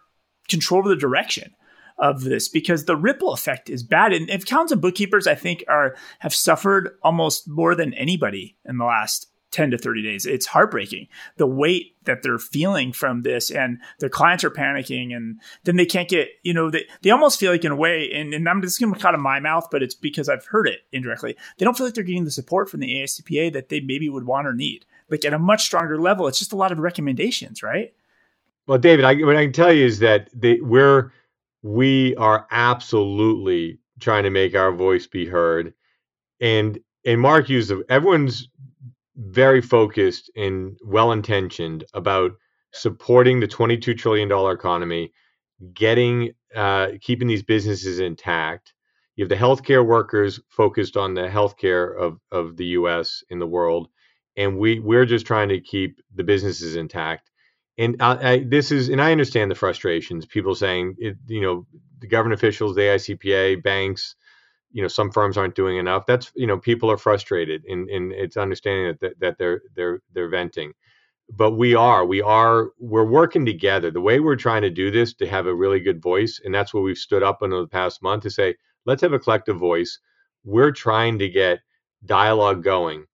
[0.49, 1.53] control over the direction
[1.97, 4.13] of this because the ripple effect is bad.
[4.13, 8.85] And accountants and bookkeepers, I think, are have suffered almost more than anybody in the
[8.85, 10.25] last 10 to 30 days.
[10.25, 15.39] It's heartbreaking the weight that they're feeling from this and their clients are panicking and
[15.63, 18.33] then they can't get, you know, they, they almost feel like in a way, and,
[18.33, 20.67] and I'm just going to cut out of my mouth, but it's because I've heard
[20.67, 21.35] it indirectly.
[21.57, 24.25] They don't feel like they're getting the support from the AICPA that they maybe would
[24.25, 26.27] want or need like at a much stronger level.
[26.27, 27.93] It's just a lot of recommendations, right?
[28.67, 30.29] Well, David, I, what I can tell you is that
[30.61, 31.13] we're
[31.63, 35.73] we are absolutely trying to make our voice be heard,
[36.41, 38.49] and and Mark used everyone's
[39.15, 42.33] very focused and well intentioned about
[42.71, 45.11] supporting the 22 trillion dollar economy,
[45.73, 48.73] getting uh, keeping these businesses intact.
[49.15, 53.23] You have the healthcare workers focused on the healthcare of of the U.S.
[53.29, 53.87] in the world
[54.37, 57.29] and we we're just trying to keep the businesses intact.
[57.79, 60.25] And I, I, this is, and I understand the frustrations.
[60.25, 61.67] People saying, it, you know,
[61.99, 64.15] the government officials, the AICPA, banks,
[64.71, 66.05] you know, some firms aren't doing enough.
[66.07, 70.29] That's, you know, people are frustrated, and, and it's understanding that, that they're they're they're
[70.29, 70.73] venting.
[71.29, 73.91] But we are, we are, we're working together.
[73.91, 76.73] The way we're trying to do this to have a really good voice, and that's
[76.73, 79.99] what we've stood up in the past month to say, let's have a collective voice.
[80.45, 81.59] We're trying to get
[82.05, 83.05] dialogue going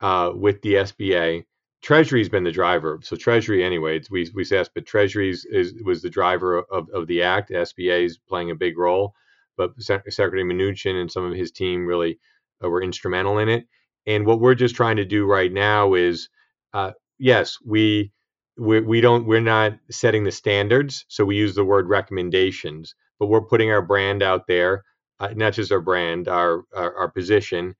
[0.00, 1.44] uh, with the SBA.
[1.82, 3.00] Treasury's been the driver.
[3.02, 7.22] So Treasury, anyway, we we say but Treasury's is was the driver of, of the
[7.22, 7.50] act.
[7.50, 9.14] SBA is playing a big role,
[9.56, 12.18] but Secretary Mnuchin and some of his team really
[12.62, 13.66] uh, were instrumental in it.
[14.06, 16.28] And what we're just trying to do right now is,
[16.74, 18.12] uh, yes, we,
[18.58, 23.26] we we don't we're not setting the standards, so we use the word recommendations, but
[23.26, 24.84] we're putting our brand out there,
[25.20, 27.74] uh, not just our brand, our, our, our position,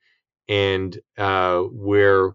[0.51, 2.33] and uh, we're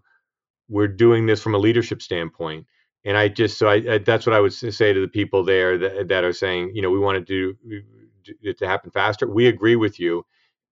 [0.68, 2.66] we're doing this from a leadership standpoint.
[3.04, 5.78] And I just so I, I, that's what I would say to the people there
[5.78, 7.82] that, that are saying, you know, we want to do
[8.42, 9.28] it to happen faster.
[9.28, 10.26] We agree with you,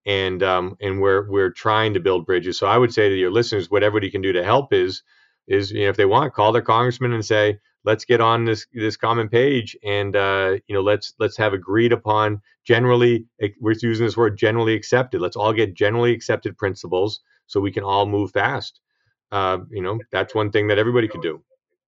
[0.04, 2.58] and um, and we're we're trying to build bridges.
[2.58, 5.04] So I would say to your listeners, whatever you can do to help is
[5.46, 8.66] is you know if they want, call their congressman and say, let's get on this
[8.72, 13.26] this common page and uh, you know let's let's have agreed upon generally
[13.60, 15.20] we're using this word generally accepted.
[15.20, 18.80] Let's all get generally accepted principles so we can all move fast.
[19.30, 21.42] Uh, you know, that's one thing that everybody could do.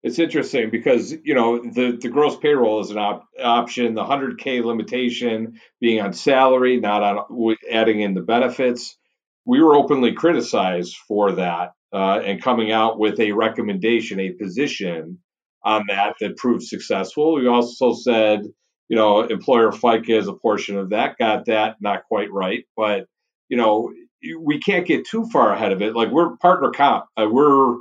[0.02, 3.94] It's interesting because you know the the gross payroll is an op- option.
[3.94, 8.96] The 100k limitation being on salary, not on adding in the benefits.
[9.44, 15.18] We were openly criticized for that uh, and coming out with a recommendation, a position
[15.64, 17.34] on that that proved successful.
[17.34, 18.42] We also said,
[18.88, 21.18] you know, employer FICA is a portion of that.
[21.18, 23.06] Got that not quite right, but
[23.48, 23.92] you know,
[24.40, 25.94] we can't get too far ahead of it.
[25.94, 27.76] Like we're partner comp, uh, we're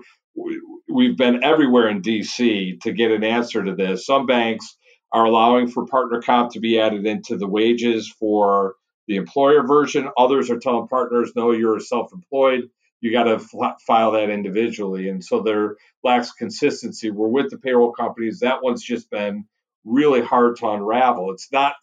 [0.87, 4.05] we've been everywhere in DC to get an answer to this.
[4.05, 4.77] Some banks
[5.11, 8.75] are allowing for partner comp to be added into the wages for
[9.07, 10.09] the employer version.
[10.17, 12.69] Others are telling partners, no, you're self-employed.
[13.01, 13.39] You got to
[13.85, 17.11] file that individually, and so there lacks consistency.
[17.11, 18.39] We're with the payroll companies.
[18.39, 19.45] That one's just been
[19.83, 21.31] really hard to unravel.
[21.31, 21.75] It's not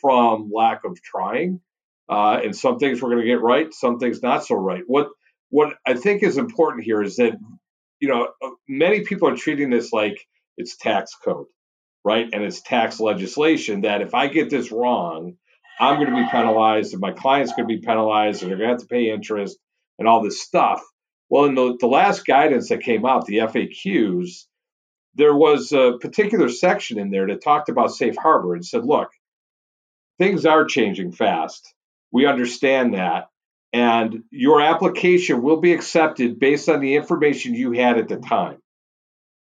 [0.00, 1.60] from lack of trying
[2.10, 4.82] uh, and some things we're going to get right, some things not so right.
[4.86, 5.08] What
[5.50, 7.34] what I think is important here is that
[8.00, 8.28] you know
[8.68, 11.46] many people are treating this like it's tax code,
[12.04, 12.28] right?
[12.32, 15.36] And it's tax legislation that if I get this wrong,
[15.78, 18.68] I'm going to be penalized, and my client's going to be penalized, and they're going
[18.68, 19.56] to have to pay interest
[19.98, 20.82] and all this stuff.
[21.28, 24.46] Well, in the, the last guidance that came out, the FAQs,
[25.14, 29.10] there was a particular section in there that talked about safe harbor and said, look,
[30.18, 31.72] things are changing fast.
[32.12, 33.28] We understand that.
[33.72, 38.58] And your application will be accepted based on the information you had at the time.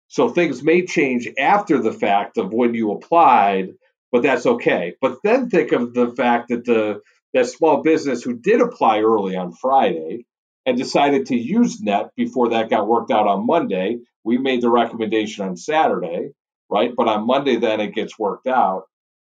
[0.08, 3.70] So things may change after the fact of when you applied,
[4.12, 4.94] but that's okay.
[5.02, 7.02] But then think of the fact that the
[7.34, 10.28] that small business who did apply early on Friday
[10.68, 13.98] and decided to use net before that got worked out on Monday.
[14.24, 16.30] We made the recommendation on Saturday,
[16.70, 16.94] right?
[16.96, 18.84] But on Monday, then it gets worked out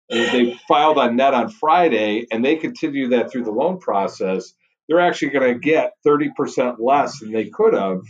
[0.09, 4.53] they filed on net on Friday and they continue that through the loan process,
[4.87, 8.01] they're actually going to get 30% less than they could have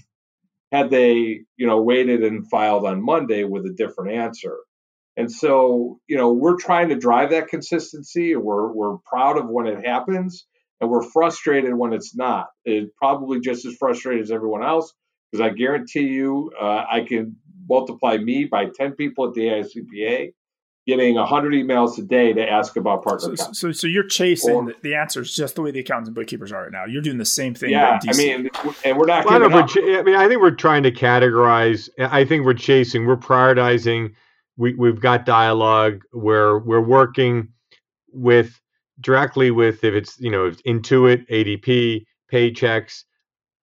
[0.71, 4.57] had they, you know, waited and filed on Monday with a different answer.
[5.17, 8.35] And so, you know, we're trying to drive that consistency.
[8.35, 10.45] We're we're proud of when it happens,
[10.79, 12.47] and we're frustrated when it's not.
[12.63, 14.93] It's probably just as frustrated as everyone else
[15.31, 17.35] because I guarantee you, uh, I can
[17.67, 20.33] multiply me by 10 people at the AICPA,
[20.89, 24.73] getting 100 emails a day to ask about partner so, so, so, you're chasing or,
[24.81, 26.85] the, answer is just the way the accountants and bookkeepers are right now.
[26.85, 27.69] You're doing the same thing.
[27.69, 28.49] Yeah, I mean,
[28.83, 29.25] and we're not.
[29.25, 31.89] Well, I, ch- I mean, I think we're trying to categorize.
[31.99, 33.05] I think we're chasing.
[33.05, 34.13] We're prioritizing.
[34.57, 36.01] We we've got dialogue.
[36.11, 37.49] We're we're working
[38.11, 38.59] with
[38.99, 43.03] directly with if it's you know Intuit, ADP, Paychex,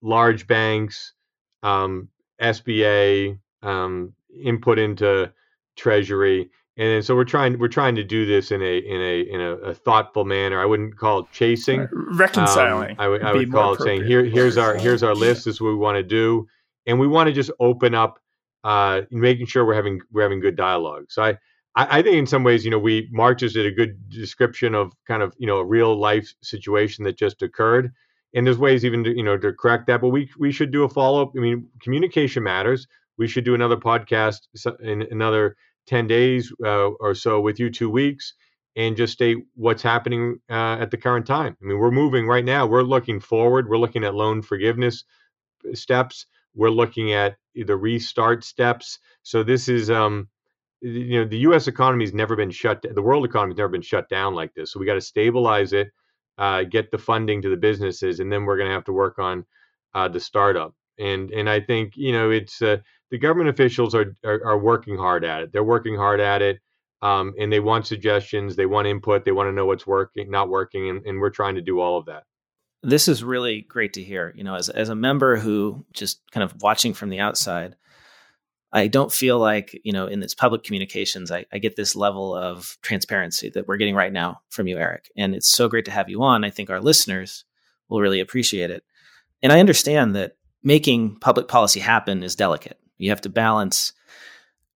[0.02, 1.14] large banks,
[1.62, 2.08] um,
[2.40, 4.12] SBA, um,
[4.42, 5.32] input into
[5.76, 9.40] Treasury, and so we're trying we're trying to do this in a in a in
[9.40, 10.60] a, a thoughtful manner.
[10.60, 12.90] I wouldn't call it chasing, reconciling.
[12.92, 15.44] Um, I, w- I would call it saying here here's our here's our list.
[15.44, 16.48] This is what we want to do,
[16.86, 18.18] and we want to just open up,
[18.64, 21.06] uh, making sure we're having we're having good dialogue.
[21.08, 21.38] So I.
[21.76, 24.76] I, I think in some ways, you know, we Mark just did a good description
[24.76, 27.92] of kind of, you know, a real life situation that just occurred
[28.34, 30.84] and there's ways even to you know to correct that but we we should do
[30.84, 34.48] a follow-up i mean communication matters we should do another podcast
[34.80, 35.56] in another
[35.86, 38.34] 10 days uh, or so with you two weeks
[38.76, 41.56] and just state what's happening uh, at the current time.
[41.62, 42.66] I mean we're moving right now.
[42.66, 43.68] We're looking forward.
[43.68, 45.04] We're looking at loan forgiveness
[45.74, 46.26] steps.
[46.54, 48.98] We're looking at the restart steps.
[49.22, 50.28] So this is um
[50.80, 53.82] you know the us economy has never been shut the world economy has never been
[53.82, 54.72] shut down like this.
[54.72, 55.88] So we got to stabilize it
[56.38, 59.18] uh, get the funding to the businesses, and then we're going to have to work
[59.18, 59.44] on
[59.94, 60.74] uh, the startup.
[60.98, 62.78] And and I think you know it's uh,
[63.14, 65.52] the government officials are, are, are working hard at it.
[65.52, 66.58] They're working hard at it,
[67.00, 70.48] um, and they want suggestions, they want input, they want to know what's working, not
[70.48, 72.24] working, and, and we're trying to do all of that.
[72.82, 74.34] This is really great to hear.
[74.34, 77.76] You know, as as a member who just kind of watching from the outside,
[78.72, 82.34] I don't feel like, you know, in this public communications, I, I, get this level
[82.34, 85.08] of transparency that we're getting right now from you, Eric.
[85.16, 86.42] And it's so great to have you on.
[86.42, 87.44] I think our listeners
[87.88, 88.82] will really appreciate it.
[89.40, 90.32] And I understand that
[90.64, 92.80] making public policy happen is delicate.
[93.04, 93.92] You have to balance,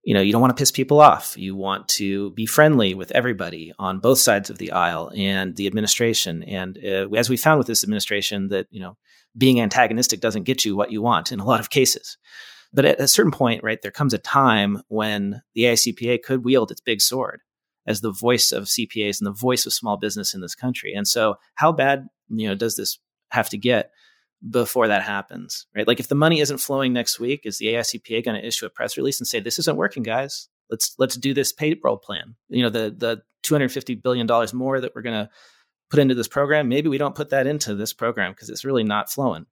[0.03, 1.38] you know, you don't want to piss people off.
[1.38, 5.67] You want to be friendly with everybody on both sides of the aisle and the
[5.67, 6.43] administration.
[6.43, 8.97] And uh, as we found with this administration, that, you know,
[9.38, 12.17] being antagonistic doesn't get you what you want in a lot of cases.
[12.73, 16.71] But at a certain point, right, there comes a time when the AICPA could wield
[16.71, 17.41] its big sword
[17.86, 20.93] as the voice of CPAs and the voice of small business in this country.
[20.93, 22.99] And so, how bad, you know, does this
[23.30, 23.91] have to get
[24.50, 25.88] before that happens, right?
[25.88, 28.70] Like, if the money isn't flowing next week, is the AICPA going to issue a
[28.70, 30.50] press release and say this isn't working, guys?
[30.70, 32.36] Let's let's do this payroll plan.
[32.50, 35.30] You know, the the two hundred fifty billion dollars more that we're going to
[35.90, 36.68] put into this program.
[36.68, 39.46] Maybe we don't put that into this program because it's really not flowing.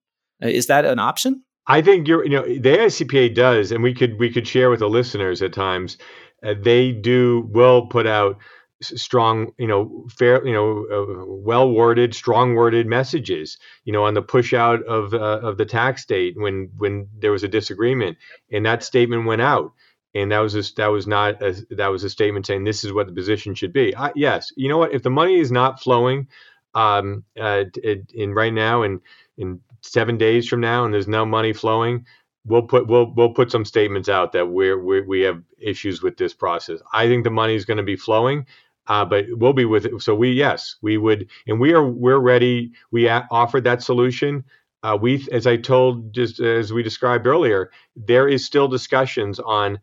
[0.44, 1.44] Uh, is that an option?
[1.68, 4.80] I think you're, you know, the AICPA does, and we could we could share with
[4.80, 5.98] the listeners at times.
[6.46, 8.38] Uh, they do will put out
[8.82, 13.58] strong, you know, fair, you know, uh, well worded, strong worded messages.
[13.86, 17.32] You know, on the push out of uh, of the tax date when when there
[17.32, 18.18] was a disagreement,
[18.52, 19.72] and that statement went out,
[20.14, 22.94] and that was a, that was not a, that was a statement saying this is
[22.94, 23.96] what the position should be.
[23.96, 24.94] I, yes, you know what?
[24.94, 26.28] If the money is not flowing,
[26.74, 27.66] um, uh,
[28.14, 29.02] in right now and
[29.38, 32.06] in seven days from now and there's no money flowing,
[32.46, 36.18] we'll put we'll we'll put some statements out that we're, we we have issues with
[36.18, 36.80] this process.
[36.94, 38.46] I think the money is going to be flowing,
[38.88, 40.02] uh, but we'll be with it.
[40.02, 42.72] So we yes we would and we are we're ready.
[42.92, 44.44] We a- offered that solution.
[44.84, 49.80] Uh, we as I told just as we described earlier, there is still discussions on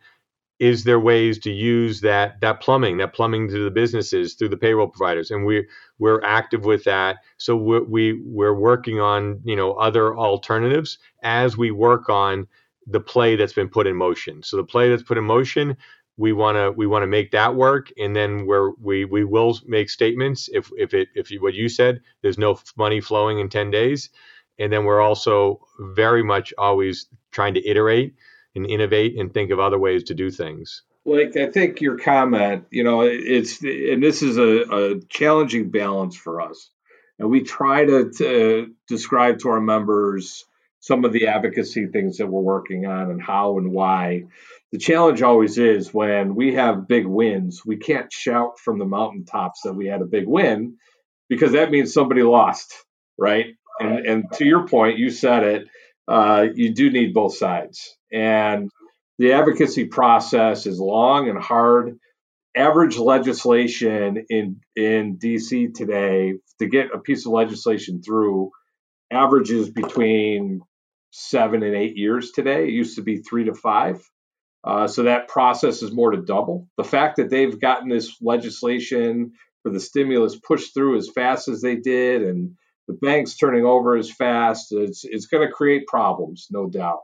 [0.59, 4.57] is there ways to use that that plumbing that plumbing to the businesses through the
[4.57, 5.67] payroll providers and we
[5.99, 11.57] we're active with that so we're, we we're working on you know other alternatives as
[11.57, 12.47] we work on
[12.87, 15.77] the play that's been put in motion so the play that's put in motion
[16.17, 19.59] we want to we want to make that work and then where we we will
[19.67, 23.49] make statements if if it if you, what you said there's no money flowing in
[23.49, 24.11] 10 days
[24.59, 28.15] and then we're also very much always trying to iterate
[28.55, 30.83] and innovate and think of other ways to do things.
[31.05, 36.15] Like I think your comment, you know, it's and this is a, a challenging balance
[36.15, 36.71] for us,
[37.19, 40.45] and we try to, to describe to our members
[40.79, 44.25] some of the advocacy things that we're working on and how and why.
[44.73, 49.61] The challenge always is when we have big wins, we can't shout from the mountaintops
[49.65, 50.77] that we had a big win
[51.29, 52.75] because that means somebody lost,
[53.19, 53.55] right?
[53.79, 55.69] And, and to your point, you said it,
[56.09, 57.97] uh, you do need both sides.
[58.13, 58.71] And
[59.19, 61.99] the advocacy process is long and hard.
[62.57, 68.51] Average legislation in in DC today to get a piece of legislation through
[69.11, 70.61] averages between
[71.13, 72.65] seven and eight years today.
[72.65, 74.03] It used to be three to five.
[74.65, 76.69] Uh, so that process is more to double.
[76.77, 79.33] The fact that they've gotten this legislation
[79.63, 82.53] for the stimulus pushed through as fast as they did, and
[82.87, 87.01] the banks turning over as fast, it's it's going to create problems, no doubt.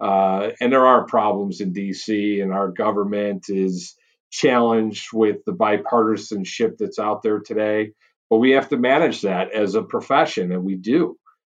[0.00, 2.40] Uh, and there are problems in D.C.
[2.40, 3.96] and our government is
[4.30, 7.90] challenged with the bipartisanship that's out there today.
[8.30, 11.16] But we have to manage that as a profession, and we do.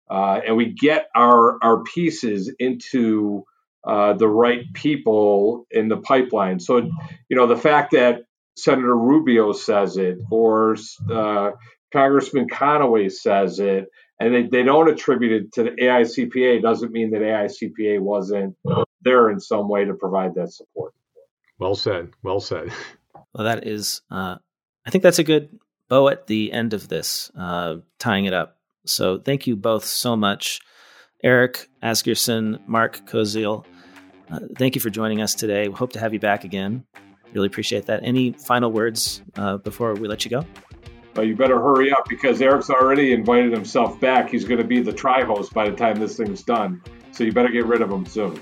[0.10, 3.44] Uh, and we get our our pieces into
[3.88, 6.60] uh, the right people in the pipeline.
[6.60, 8.24] So, you know, the fact that
[8.56, 10.76] Senator Rubio says it or
[11.12, 11.52] uh,
[11.92, 13.88] Congressman Conaway says it,
[14.20, 18.56] and they, they don't attribute it to the AICPA doesn't mean that AICPA wasn't
[19.02, 20.94] there in some way to provide that support.
[21.58, 22.10] Well said.
[22.24, 22.72] Well said.
[23.34, 24.36] Well, that is, uh,
[24.86, 25.58] I think that's a good
[25.88, 28.58] bow at the end of this, uh, tying it up.
[28.86, 30.60] So thank you both so much.
[31.24, 33.66] Eric Asgeirsson, Mark Koziel,
[34.32, 35.68] uh, thank you for joining us today.
[35.68, 36.86] We hope to have you back again.
[37.34, 38.02] Really appreciate that.
[38.04, 40.46] Any final words uh, before we let you go?
[41.16, 44.30] Well, you better hurry up because Eric's already invited himself back.
[44.30, 46.82] He's going to be the tri host by the time this thing's done.
[47.12, 48.42] So you better get rid of him soon.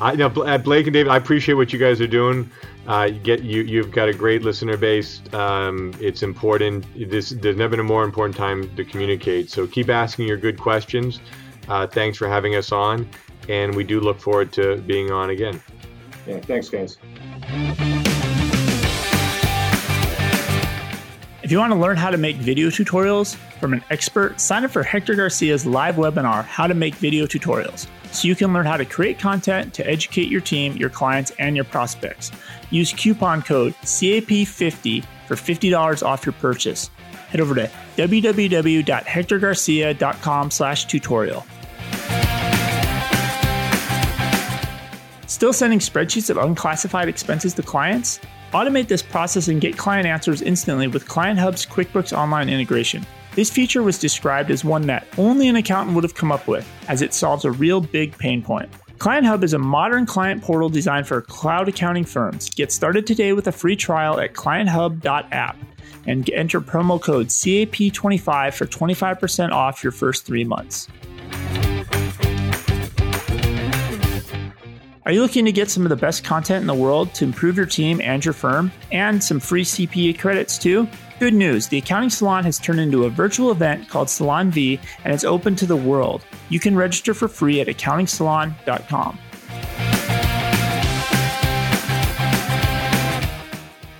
[0.00, 1.10] I know uh, Blake and David.
[1.10, 2.50] I appreciate what you guys are doing.
[2.86, 5.20] Uh, you get you you've got a great listener base.
[5.34, 6.86] Um, it's important.
[7.10, 9.50] This there's never been a more important time to communicate.
[9.50, 11.20] So keep asking your good questions.
[11.68, 13.06] Uh, thanks for having us on,
[13.48, 15.60] and we do look forward to being on again.
[16.26, 16.98] Yeah, thanks, guys.
[21.42, 24.70] If you want to learn how to make video tutorials from an expert, sign up
[24.70, 28.76] for Hector Garcia's live webinar, How to Make Video Tutorials, so you can learn how
[28.76, 32.32] to create content to educate your team, your clients, and your prospects.
[32.68, 36.90] Use coupon code CAP50 for $50 off your purchase.
[37.30, 41.46] Head over to www.hectorgarcia.com slash tutorial.
[45.38, 48.18] Still sending spreadsheets of unclassified expenses to clients?
[48.50, 53.06] Automate this process and get client answers instantly with Client Hub's QuickBooks Online integration.
[53.36, 56.68] This feature was described as one that only an accountant would have come up with,
[56.88, 58.68] as it solves a real big pain point.
[58.98, 62.50] Client Hub is a modern client portal designed for cloud accounting firms.
[62.50, 65.56] Get started today with a free trial at clienthub.app
[66.08, 70.88] and enter promo code CAP25 for 25% off your first three months.
[75.08, 77.56] Are you looking to get some of the best content in the world to improve
[77.56, 80.86] your team and your firm, and some free CPA credits too?
[81.18, 85.14] Good news the Accounting Salon has turned into a virtual event called Salon V, and
[85.14, 86.26] it's open to the world.
[86.50, 89.18] You can register for free at accountingsalon.com.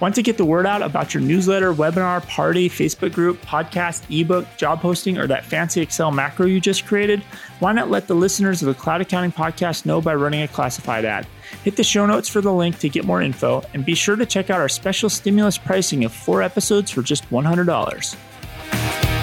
[0.01, 4.47] Want to get the word out about your newsletter, webinar, party, Facebook group, podcast, ebook,
[4.57, 7.21] job posting, or that fancy Excel macro you just created?
[7.59, 11.05] Why not let the listeners of the Cloud Accounting Podcast know by running a classified
[11.05, 11.27] ad?
[11.65, 14.25] Hit the show notes for the link to get more info, and be sure to
[14.25, 19.18] check out our special stimulus pricing of four episodes for just $100.